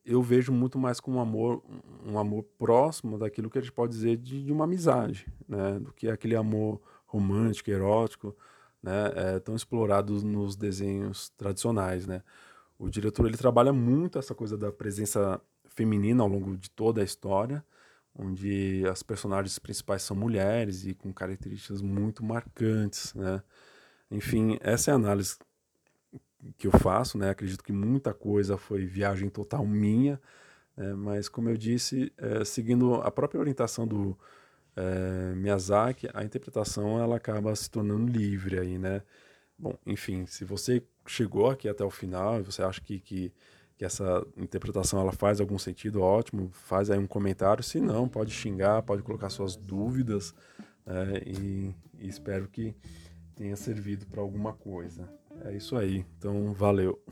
eu 0.04 0.22
vejo 0.22 0.52
muito 0.52 0.78
mais 0.78 1.00
como 1.00 1.18
um 1.18 1.20
amor, 1.20 1.62
um 2.04 2.18
amor 2.18 2.44
próximo 2.58 3.18
daquilo 3.18 3.50
que 3.50 3.58
a 3.58 3.60
gente 3.60 3.72
pode 3.72 3.92
dizer 3.92 4.16
de, 4.16 4.44
de 4.44 4.52
uma 4.52 4.64
amizade, 4.64 5.26
né? 5.48 5.78
Do 5.78 5.92
que 5.92 6.08
aquele 6.08 6.36
amor 6.36 6.80
romântico, 7.06 7.70
erótico, 7.70 8.34
né, 8.82 9.12
é, 9.14 9.38
tão 9.38 9.54
explorados 9.54 10.22
nos 10.22 10.56
desenhos 10.56 11.28
tradicionais, 11.30 12.06
né. 12.06 12.22
O 12.78 12.88
diretor 12.88 13.26
ele 13.26 13.36
trabalha 13.36 13.72
muito 13.72 14.18
essa 14.18 14.34
coisa 14.34 14.56
da 14.56 14.72
presença 14.72 15.40
feminina 15.76 16.22
ao 16.22 16.28
longo 16.28 16.56
de 16.56 16.70
toda 16.70 17.00
a 17.00 17.04
história, 17.04 17.64
onde 18.14 18.84
as 18.90 19.02
personagens 19.02 19.58
principais 19.58 20.02
são 20.02 20.16
mulheres 20.16 20.84
e 20.86 20.94
com 20.94 21.12
características 21.12 21.80
muito 21.82 22.24
marcantes, 22.24 23.14
né. 23.14 23.42
Enfim, 24.10 24.58
essa 24.60 24.90
é 24.90 24.92
a 24.92 24.96
análise 24.96 25.38
que 26.58 26.66
eu 26.66 26.72
faço, 26.72 27.16
né. 27.18 27.30
Acredito 27.30 27.64
que 27.64 27.72
muita 27.72 28.12
coisa 28.14 28.56
foi 28.56 28.84
viagem 28.86 29.28
total 29.28 29.66
minha, 29.66 30.20
né, 30.76 30.94
mas 30.94 31.28
como 31.28 31.48
eu 31.48 31.56
disse, 31.56 32.12
é, 32.18 32.44
seguindo 32.44 32.94
a 32.96 33.10
própria 33.10 33.40
orientação 33.40 33.86
do 33.86 34.16
é, 34.76 35.34
Miyazaki, 35.34 36.08
a 36.14 36.24
interpretação 36.24 37.00
ela 37.00 37.16
acaba 37.16 37.54
se 37.54 37.70
tornando 37.70 38.10
livre 38.10 38.58
aí, 38.58 38.78
né? 38.78 39.02
Bom, 39.58 39.78
enfim, 39.86 40.26
se 40.26 40.44
você 40.44 40.82
chegou 41.06 41.50
aqui 41.50 41.68
até 41.68 41.84
o 41.84 41.90
final 41.90 42.40
e 42.40 42.42
você 42.42 42.62
acha 42.62 42.80
que, 42.80 42.98
que, 43.00 43.32
que, 43.82 43.84
essa 43.84 44.24
interpretação 44.36 45.00
ela 45.00 45.12
faz 45.12 45.40
algum 45.40 45.58
sentido, 45.58 46.00
ótimo, 46.00 46.50
faz 46.52 46.88
aí 46.88 46.98
um 46.98 47.06
comentário. 47.06 47.64
Se 47.64 47.80
não, 47.80 48.08
pode 48.08 48.30
xingar, 48.30 48.82
pode 48.82 49.02
colocar 49.02 49.28
suas 49.28 49.56
dúvidas 49.56 50.32
é, 50.86 51.22
e, 51.26 51.74
e 51.98 52.08
espero 52.08 52.46
que 52.48 52.74
tenha 53.34 53.56
servido 53.56 54.06
para 54.06 54.20
alguma 54.20 54.52
coisa. 54.52 55.08
É 55.44 55.56
isso 55.56 55.76
aí, 55.76 56.04
então 56.16 56.52
valeu. 56.52 57.02